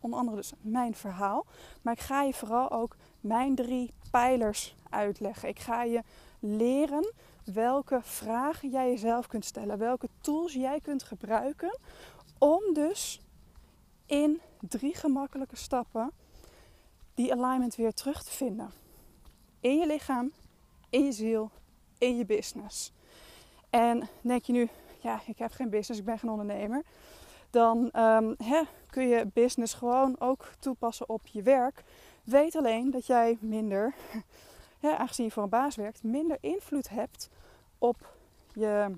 onder 0.00 0.18
andere 0.18 0.36
dus 0.36 0.52
mijn 0.60 0.94
verhaal. 0.94 1.46
Maar 1.82 1.92
ik 1.92 2.00
ga 2.00 2.22
je 2.22 2.34
vooral 2.34 2.70
ook 2.70 2.96
mijn 3.20 3.54
drie 3.54 3.92
pijlers 4.10 4.74
uitleggen. 4.90 5.48
Ik 5.48 5.58
ga 5.58 5.82
je 5.82 6.02
leren 6.38 7.12
welke 7.44 8.00
vragen 8.02 8.70
jij 8.70 8.90
jezelf 8.90 9.26
kunt 9.26 9.44
stellen. 9.44 9.78
Welke 9.78 10.08
tools 10.20 10.52
jij 10.52 10.80
kunt 10.80 11.02
gebruiken 11.02 11.78
om 12.38 12.60
dus 12.72 13.20
in 14.08 14.40
drie 14.60 14.94
gemakkelijke 14.94 15.56
stappen 15.56 16.12
die 17.14 17.32
alignment 17.32 17.74
weer 17.74 17.92
terug 17.92 18.22
te 18.22 18.30
vinden. 18.30 18.70
In 19.60 19.78
je 19.78 19.86
lichaam, 19.86 20.32
in 20.90 21.04
je 21.04 21.12
ziel, 21.12 21.50
in 21.98 22.16
je 22.16 22.24
business. 22.24 22.92
En 23.70 24.08
denk 24.20 24.44
je 24.44 24.52
nu, 24.52 24.68
ja, 24.98 25.20
ik 25.26 25.38
heb 25.38 25.52
geen 25.52 25.70
business, 25.70 26.00
ik 26.00 26.06
ben 26.06 26.18
geen 26.18 26.30
ondernemer. 26.30 26.82
Dan 27.50 27.88
hè, 28.44 28.62
kun 28.90 29.08
je 29.08 29.26
business 29.26 29.74
gewoon 29.74 30.20
ook 30.20 30.50
toepassen 30.58 31.08
op 31.08 31.26
je 31.26 31.42
werk. 31.42 31.84
Weet 32.24 32.56
alleen 32.56 32.90
dat 32.90 33.06
jij 33.06 33.38
minder, 33.40 33.94
aangezien 34.80 35.24
je 35.24 35.30
voor 35.30 35.42
een 35.42 35.48
baas 35.48 35.76
werkt, 35.76 36.02
minder 36.02 36.36
invloed 36.40 36.88
hebt 36.88 37.28
op 37.78 38.14
je, 38.52 38.96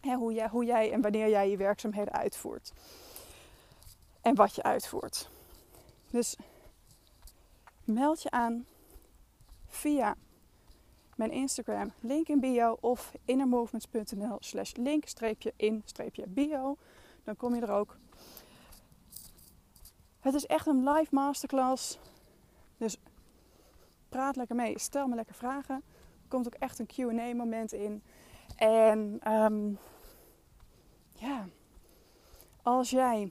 hoe, 0.00 0.32
jij, 0.32 0.48
hoe 0.48 0.64
jij 0.64 0.92
en 0.92 1.00
wanneer 1.00 1.28
jij 1.28 1.50
je 1.50 1.56
werkzaamheden 1.56 2.12
uitvoert. 2.12 2.72
En 4.26 4.34
wat 4.34 4.54
je 4.54 4.62
uitvoert. 4.62 5.30
Dus 6.10 6.36
meld 7.84 8.22
je 8.22 8.30
aan 8.30 8.66
via 9.66 10.16
mijn 11.16 11.30
Instagram, 11.30 11.92
link 12.00 12.28
in 12.28 12.40
bio 12.40 12.76
of 12.80 13.12
innermovements.nl 13.24 14.36
slash 14.40 14.74
link-in-bio. 14.74 16.76
Dan 17.24 17.36
kom 17.36 17.54
je 17.54 17.60
er 17.60 17.70
ook. 17.70 17.96
Het 20.20 20.34
is 20.34 20.46
echt 20.46 20.66
een 20.66 20.88
live 20.88 21.14
masterclass. 21.14 21.98
Dus 22.76 22.96
praat 24.08 24.36
lekker 24.36 24.56
mee. 24.56 24.78
Stel 24.78 25.06
me 25.06 25.14
lekker 25.14 25.34
vragen. 25.34 25.74
Er 26.22 26.28
komt 26.28 26.46
ook 26.46 26.54
echt 26.54 26.78
een 26.78 26.86
Q&A 26.86 27.34
moment 27.34 27.72
in. 27.72 28.02
En 28.56 29.18
ehm, 29.22 29.72
ja, 31.12 31.46
als 32.62 32.90
jij 32.90 33.30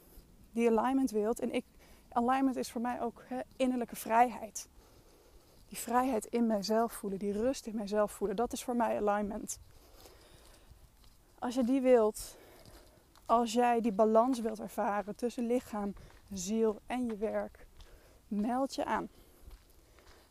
die 0.55 0.77
alignment 0.77 1.11
wilt. 1.11 1.39
En 1.39 1.53
ik, 1.53 1.65
alignment 2.09 2.55
is 2.55 2.71
voor 2.71 2.81
mij 2.81 3.01
ook 3.01 3.23
innerlijke 3.55 3.95
vrijheid. 3.95 4.69
Die 5.67 5.77
vrijheid 5.77 6.25
in 6.25 6.47
mijzelf 6.47 6.93
voelen, 6.93 7.19
die 7.19 7.31
rust 7.31 7.65
in 7.65 7.75
mijzelf 7.75 8.11
voelen. 8.11 8.35
Dat 8.35 8.53
is 8.53 8.63
voor 8.63 8.75
mij 8.75 9.01
alignment. 9.01 9.59
Als 11.39 11.55
je 11.55 11.63
die 11.63 11.81
wilt, 11.81 12.37
als 13.25 13.53
jij 13.53 13.81
die 13.81 13.91
balans 13.91 14.39
wilt 14.39 14.59
ervaren 14.59 15.15
tussen 15.15 15.47
lichaam, 15.47 15.93
ziel 16.31 16.79
en 16.85 17.05
je 17.05 17.15
werk, 17.15 17.67
meld 18.27 18.75
je 18.75 18.85
aan. 18.85 19.09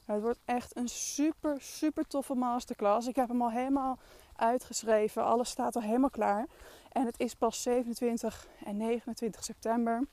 Het 0.05 0.21
wordt 0.21 0.41
echt 0.45 0.77
een 0.77 0.89
super, 0.89 1.61
super 1.61 2.07
toffe 2.07 2.35
masterclass. 2.35 3.07
Ik 3.07 3.17
heb 3.17 3.29
hem 3.29 3.43
al 3.43 3.51
helemaal 3.51 3.99
uitgeschreven. 4.37 5.25
Alles 5.25 5.51
staat 5.51 5.77
al 5.77 5.83
helemaal 5.83 6.11
klaar. 6.11 6.47
En 6.95 7.07
het 7.07 7.21
is 7.21 7.35
pas 7.35 7.63
27 7.63 8.47
en 8.65 8.77
29 8.77 9.45
september. 9.45 10.07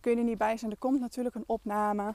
Kun 0.00 0.12
je 0.12 0.18
er 0.18 0.24
niet 0.24 0.38
bij 0.38 0.56
zijn. 0.56 0.70
Er 0.70 0.76
komt 0.76 1.00
natuurlijk 1.00 1.34
een 1.34 1.44
opname. 1.46 2.14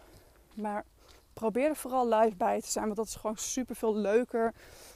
Maar 0.53 0.85
probeer 1.33 1.69
er 1.69 1.75
vooral 1.75 2.07
live 2.07 2.35
bij 2.35 2.61
te 2.61 2.71
zijn. 2.71 2.85
Want 2.85 2.97
dat 2.97 3.05
is 3.05 3.15
gewoon 3.15 3.37
super 3.37 3.75
veel 3.75 3.95
leuker. 3.95 4.53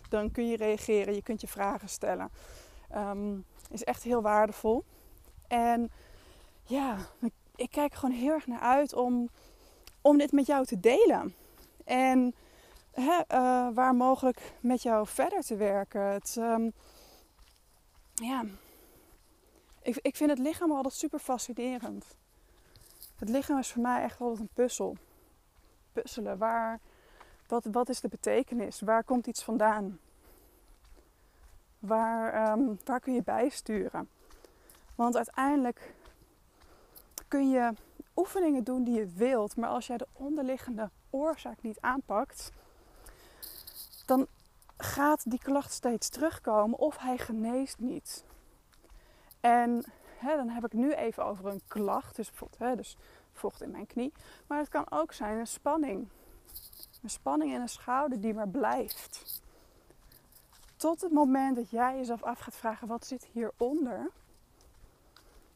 Dan 0.09 0.31
kun 0.31 0.47
je 0.47 0.57
reageren. 0.57 1.15
Je 1.15 1.21
kunt 1.21 1.41
je 1.41 1.47
vragen 1.47 1.89
stellen. 1.89 2.29
Um, 2.95 3.45
is 3.69 3.83
echt 3.83 4.03
heel 4.03 4.21
waardevol. 4.21 4.83
En 5.47 5.91
ja, 6.63 6.97
ik 7.55 7.69
kijk 7.71 7.91
er 7.91 7.99
gewoon 7.99 8.15
heel 8.15 8.33
erg 8.33 8.47
naar 8.47 8.59
uit 8.59 8.93
om, 8.93 9.29
om 10.01 10.17
dit 10.17 10.31
met 10.31 10.45
jou 10.45 10.65
te 10.65 10.79
delen. 10.79 11.35
En 11.83 12.35
hè, 12.91 13.17
uh, 13.17 13.67
waar 13.73 13.95
mogelijk 13.95 14.53
met 14.59 14.81
jou 14.81 15.07
verder 15.07 15.41
te 15.41 15.55
werken. 15.55 16.01
Het, 16.01 16.35
um, 16.39 16.73
ja, 18.15 18.45
ik, 19.81 19.97
ik 20.01 20.15
vind 20.15 20.29
het 20.29 20.39
lichaam 20.39 20.71
altijd 20.71 20.93
super 20.93 21.19
fascinerend. 21.19 22.05
Het 23.15 23.29
lichaam 23.29 23.59
is 23.59 23.71
voor 23.71 23.81
mij 23.81 24.03
echt 24.03 24.21
altijd 24.21 24.39
een 24.39 24.49
puzzel. 24.53 24.97
Puzzelen. 25.93 26.37
Waar, 26.37 26.79
wat, 27.47 27.65
wat 27.71 27.89
is 27.89 27.99
de 27.99 28.07
betekenis? 28.07 28.79
Waar 28.79 29.03
komt 29.03 29.27
iets 29.27 29.43
vandaan? 29.43 29.99
Waar, 31.79 32.51
um, 32.51 32.79
waar 32.85 32.99
kun 32.99 33.13
je 33.13 33.23
bijsturen? 33.23 34.09
Want 34.95 35.15
uiteindelijk 35.15 35.93
kun 37.27 37.49
je 37.49 37.73
oefeningen 38.15 38.63
doen 38.63 38.83
die 38.83 38.99
je 38.99 39.05
wilt, 39.05 39.55
maar 39.55 39.69
als 39.69 39.87
jij 39.87 39.97
de 39.97 40.07
onderliggende 40.13 40.89
oorzaak 41.09 41.61
niet 41.61 41.81
aanpakt, 41.81 42.51
dan 44.05 44.27
gaat 44.77 45.29
die 45.29 45.39
klacht 45.39 45.71
steeds 45.71 46.09
terugkomen 46.09 46.79
of 46.79 46.97
hij 46.97 47.17
geneest 47.17 47.79
niet. 47.79 48.23
En 49.39 49.85
hè, 50.17 50.35
dan 50.35 50.49
heb 50.49 50.65
ik 50.65 50.73
nu 50.73 50.93
even 50.93 51.25
over 51.25 51.45
een 51.45 51.61
klacht, 51.67 52.15
dus 52.15 52.29
bijvoorbeeld 52.29 52.59
hè, 52.59 52.75
dus 52.75 52.97
vocht 53.33 53.61
in 53.61 53.71
mijn 53.71 53.87
knie. 53.87 54.13
Maar 54.47 54.59
het 54.59 54.69
kan 54.69 54.91
ook 54.91 55.13
zijn 55.13 55.37
een 55.37 55.47
spanning. 55.47 56.07
Een 57.01 57.09
spanning 57.09 57.53
in 57.53 57.61
een 57.61 57.69
schouder 57.69 58.21
die 58.21 58.33
maar 58.33 58.47
blijft. 58.49 59.41
Tot 60.75 61.01
het 61.01 61.11
moment 61.11 61.55
dat 61.55 61.69
jij 61.69 61.97
jezelf 61.97 62.23
af 62.23 62.39
gaat 62.39 62.55
vragen: 62.55 62.87
wat 62.87 63.05
zit 63.05 63.25
hieronder? 63.31 64.11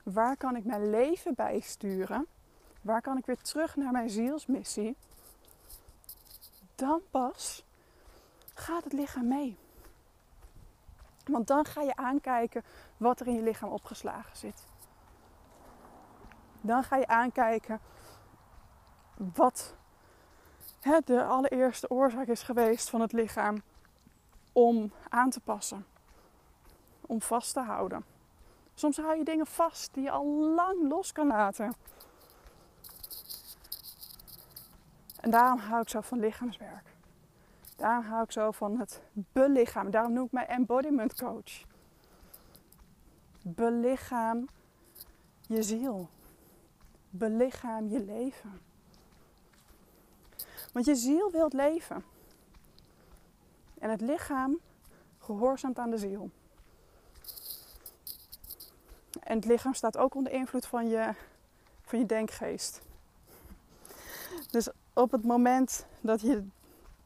Waar 0.04 0.38
kan 0.38 0.56
ik 0.56 0.66
mijn 0.66 0.90
leven 0.90 1.34
bij 1.36 1.60
sturen? 1.60 2.28
Waar 2.82 3.02
kan 3.02 3.18
ik 3.18 3.26
weer 3.26 3.42
terug 3.42 3.76
naar 3.76 3.92
mijn 3.92 4.10
zielsmissie? 4.10 4.96
Dan 6.76 7.02
pas 7.12 7.64
gaat 8.60 8.84
het 8.84 8.94
lichaam 8.94 9.28
mee. 9.28 9.58
Want 11.26 11.48
dan 11.48 11.66
ga 11.66 11.82
je 11.82 11.96
aankijken 11.96 12.64
wat 12.98 13.20
er 13.20 13.28
in 13.28 13.34
je 13.34 13.42
lichaam 13.42 13.70
opgeslagen 13.70 14.38
zit. 14.38 14.64
Dan 16.62 16.84
ga 16.84 16.96
je 16.96 17.08
aankijken 17.08 17.80
wat 19.16 19.76
hè, 20.80 21.00
de 21.06 21.24
allereerste 21.24 21.90
oorzaak 21.90 22.28
is 22.28 22.44
geweest 22.44 22.90
van 22.90 23.02
het 23.02 23.12
lichaam 23.12 23.62
om 24.54 24.92
aan 25.10 25.30
te 25.30 25.40
passen, 25.40 25.86
om 27.02 27.22
vast 27.22 27.54
te 27.54 27.60
houden. 27.60 28.06
Soms 28.74 28.98
hou 28.98 29.18
je 29.18 29.24
dingen 29.24 29.46
vast 29.46 29.94
die 29.94 30.04
je 30.04 30.12
al 30.12 30.26
lang 30.56 30.90
los 30.90 31.12
kan 31.12 31.28
laten. 31.28 31.74
En 35.20 35.30
daarom 35.30 35.60
hou 35.60 35.82
ik 35.82 35.90
zo 35.90 36.02
van 36.02 36.20
lichaamswerk. 36.20 36.89
Daarom 37.80 38.06
hou 38.06 38.24
ik 38.24 38.32
zo 38.32 38.52
van 38.52 38.80
het 38.80 39.02
belichaam. 39.14 39.92
Daarom 39.92 40.14
noem 40.14 40.26
ik 40.26 40.32
mij 40.32 40.46
embodiment 40.46 41.16
coach. 41.16 41.66
Belichaam 43.44 44.48
je 45.48 45.64
ziel. 45.64 46.10
Belichaam 47.10 47.90
je 47.90 48.00
leven. 48.00 48.62
Want 50.74 50.86
je 50.86 50.96
ziel 50.96 51.32
wilt 51.32 51.54
leven. 51.54 52.04
En 53.80 53.90
het 53.90 54.02
lichaam 54.02 54.60
gehoorzaamt 55.20 55.80
aan 55.80 55.90
de 55.90 55.98
ziel. 55.98 56.30
En 59.20 59.36
het 59.36 59.46
lichaam 59.46 59.74
staat 59.74 59.98
ook 59.98 60.16
onder 60.16 60.32
invloed 60.32 60.66
van 60.66 60.88
je, 60.88 61.14
van 61.82 62.00
je 62.00 62.06
denkgeest. 62.06 62.82
Dus 64.52 64.70
op 64.94 65.12
het 65.12 65.24
moment 65.24 65.86
dat 66.02 66.22
je 66.22 66.48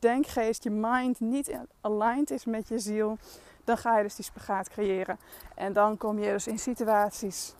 denkgeest, 0.04 0.64
je 0.64 0.70
mind 0.70 1.20
niet 1.20 1.58
aligned 1.82 2.32
is 2.32 2.46
met 2.46 2.68
je 2.68 2.80
ziel, 2.80 3.18
dan 3.64 3.78
ga 3.78 3.98
je 3.98 4.04
dus 4.04 4.16
die 4.16 4.26
spagaat 4.26 4.70
creëren. 4.70 5.20
En 5.56 5.74
dan 5.74 5.98
kom 5.98 6.20
je 6.20 6.32
dus 6.32 6.48
in 6.48 6.60
situaties 6.60 7.54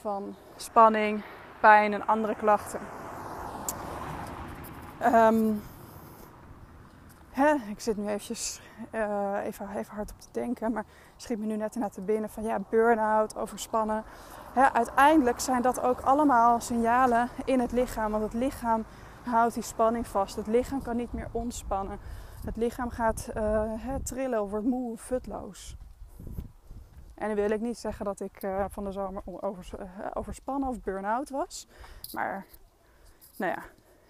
van 0.00 0.34
spanning, 0.56 1.22
pijn 1.60 1.92
en 1.92 2.06
andere 2.06 2.34
klachten. 2.34 2.80
Um, 5.04 5.62
hè, 7.30 7.54
ik 7.54 7.80
zit 7.80 7.96
nu 7.96 8.06
eventjes, 8.06 8.60
uh, 8.94 9.36
even, 9.44 9.68
even 9.76 9.94
hard 9.94 10.10
op 10.10 10.20
te 10.20 10.28
denken, 10.32 10.72
maar 10.72 10.84
schiet 11.16 11.38
me 11.38 11.46
nu 11.46 11.56
net 11.56 11.74
naar 11.74 11.90
te 11.90 12.00
binnen 12.00 12.30
van 12.30 12.42
ja, 12.42 12.58
burn-out, 12.70 13.36
overspannen. 13.36 14.04
Hè, 14.52 14.72
uiteindelijk 14.72 15.40
zijn 15.40 15.62
dat 15.62 15.80
ook 15.80 16.00
allemaal 16.00 16.60
signalen 16.60 17.28
in 17.44 17.60
het 17.60 17.72
lichaam, 17.72 18.10
want 18.10 18.22
het 18.22 18.32
lichaam 18.32 18.84
houdt 19.24 19.54
die 19.54 19.62
spanning 19.62 20.06
vast. 20.06 20.36
Het 20.36 20.46
lichaam 20.46 20.82
kan 20.82 20.96
niet 20.96 21.12
meer 21.12 21.28
ontspannen. 21.32 21.98
Het 22.44 22.56
lichaam 22.56 22.90
gaat 22.90 23.28
uh, 23.36 23.94
trillen, 24.02 24.48
wordt 24.48 24.66
moe, 24.66 24.96
futloos. 24.96 25.76
En 27.14 27.26
dan 27.26 27.34
wil 27.34 27.50
ik 27.50 27.60
niet 27.60 27.78
zeggen 27.78 28.04
dat 28.04 28.20
ik 28.20 28.42
uh, 28.42 28.64
van 28.68 28.84
de 28.84 28.92
zomer 28.92 29.22
over, 29.24 29.80
uh, 29.80 29.86
overspannen 30.14 30.68
of 30.68 30.80
burn-out 30.80 31.30
was. 31.30 31.68
Maar 32.12 32.46
nou 33.36 33.52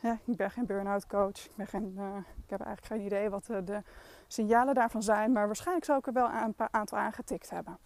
ja, 0.01 0.19
ik 0.25 0.37
ben 0.37 0.51
geen 0.51 0.67
burn-out 0.67 1.07
coach. 1.07 1.45
Ik, 1.45 1.53
ben 1.55 1.67
geen, 1.67 1.99
ik 2.45 2.51
heb 2.51 2.61
eigenlijk 2.61 2.87
geen 2.87 3.07
idee 3.07 3.31
wat 3.31 3.47
de 3.47 3.83
signalen 4.27 4.75
daarvan 4.75 5.03
zijn. 5.03 5.33
Maar 5.33 5.47
waarschijnlijk 5.47 5.87
zou 5.87 5.99
ik 5.99 6.07
er 6.07 6.13
wel 6.13 6.31
een 6.31 6.55
paar 6.55 6.69
aantal 6.71 6.99
aangetikt 6.99 7.51
hebben. 7.51 7.79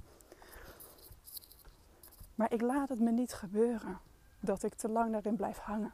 Maar 2.34 2.52
ik 2.52 2.60
laat 2.60 2.88
het 2.88 3.00
me 3.00 3.10
niet 3.10 3.32
gebeuren 3.32 3.98
dat 4.40 4.62
ik 4.62 4.74
te 4.74 4.88
lang 4.88 5.12
daarin 5.12 5.36
blijf 5.36 5.58
hangen 5.58 5.92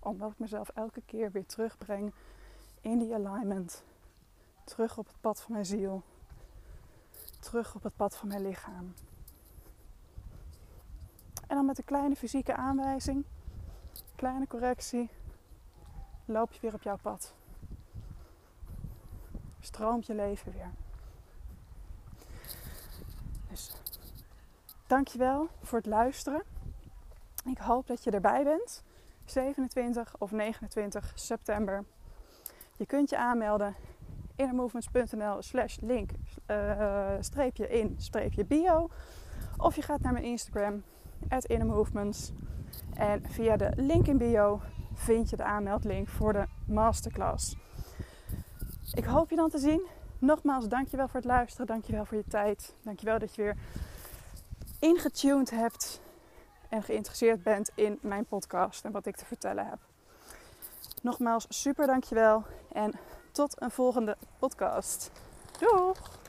omdat 0.00 0.30
ik 0.30 0.38
mezelf 0.38 0.68
elke 0.68 1.02
keer 1.06 1.30
weer 1.30 1.46
terugbreng 1.46 2.12
in 2.80 2.98
die 2.98 3.14
alignment. 3.14 3.84
Terug 4.64 4.98
op 4.98 5.06
het 5.06 5.20
pad 5.20 5.40
van 5.40 5.52
mijn 5.52 5.66
ziel. 5.66 6.02
Terug 7.40 7.74
op 7.74 7.82
het 7.82 7.96
pad 7.96 8.16
van 8.16 8.28
mijn 8.28 8.42
lichaam. 8.42 8.94
En 11.46 11.56
dan 11.56 11.66
met 11.66 11.78
een 11.78 11.84
kleine 11.84 12.16
fysieke 12.16 12.54
aanwijzing, 12.54 13.24
kleine 14.14 14.46
correctie, 14.46 15.10
loop 16.24 16.52
je 16.52 16.60
weer 16.60 16.74
op 16.74 16.82
jouw 16.82 16.98
pad. 17.02 17.34
Stroomt 19.60 20.06
je 20.06 20.14
leven 20.14 20.52
weer. 20.52 20.70
Dus 23.48 23.72
dankjewel 24.86 25.48
voor 25.62 25.78
het 25.78 25.86
luisteren. 25.86 26.42
Ik 27.44 27.58
hoop 27.58 27.86
dat 27.86 28.04
je 28.04 28.10
erbij 28.10 28.44
bent. 28.44 28.82
27 29.30 30.14
of 30.18 30.30
29 30.30 31.12
september. 31.14 31.84
Je 32.76 32.86
kunt 32.86 33.10
je 33.10 33.16
aanmelden 33.16 33.74
innermovements.nl 34.36 35.42
slash 35.42 35.78
link 35.80 36.10
uh, 36.50 37.14
streepje 37.20 37.68
in 37.68 37.94
streepje 37.98 38.44
bio. 38.44 38.88
Of 39.56 39.76
je 39.76 39.82
gaat 39.82 40.00
naar 40.00 40.12
mijn 40.12 40.24
Instagram, 40.24 40.82
at 41.28 41.44
innermovements. 41.44 42.32
En 42.94 43.22
via 43.28 43.56
de 43.56 43.72
link 43.76 44.06
in 44.06 44.18
bio 44.18 44.60
vind 44.94 45.30
je 45.30 45.36
de 45.36 45.44
aanmeldlink 45.44 46.08
voor 46.08 46.32
de 46.32 46.46
masterclass. 46.66 47.56
Ik 48.94 49.04
hoop 49.04 49.30
je 49.30 49.36
dan 49.36 49.50
te 49.50 49.58
zien. 49.58 49.86
Nogmaals, 50.18 50.68
dankjewel 50.68 51.08
voor 51.08 51.20
het 51.20 51.28
luisteren. 51.28 51.66
Dankjewel 51.66 52.04
voor 52.04 52.16
je 52.16 52.24
tijd. 52.28 52.74
Dankjewel 52.82 53.18
dat 53.18 53.34
je 53.34 53.42
weer 53.42 53.56
ingetuned 54.78 55.50
hebt 55.50 56.00
en 56.70 56.82
geïnteresseerd 56.82 57.42
bent 57.42 57.70
in 57.74 57.98
mijn 58.02 58.24
podcast 58.24 58.84
en 58.84 58.92
wat 58.92 59.06
ik 59.06 59.16
te 59.16 59.24
vertellen 59.26 59.66
heb. 59.66 59.78
Nogmaals, 61.02 61.46
super 61.48 61.86
dankjewel 61.86 62.44
en 62.72 62.92
tot 63.32 63.62
een 63.62 63.70
volgende 63.70 64.16
podcast. 64.38 65.10
Doei! 65.58 66.19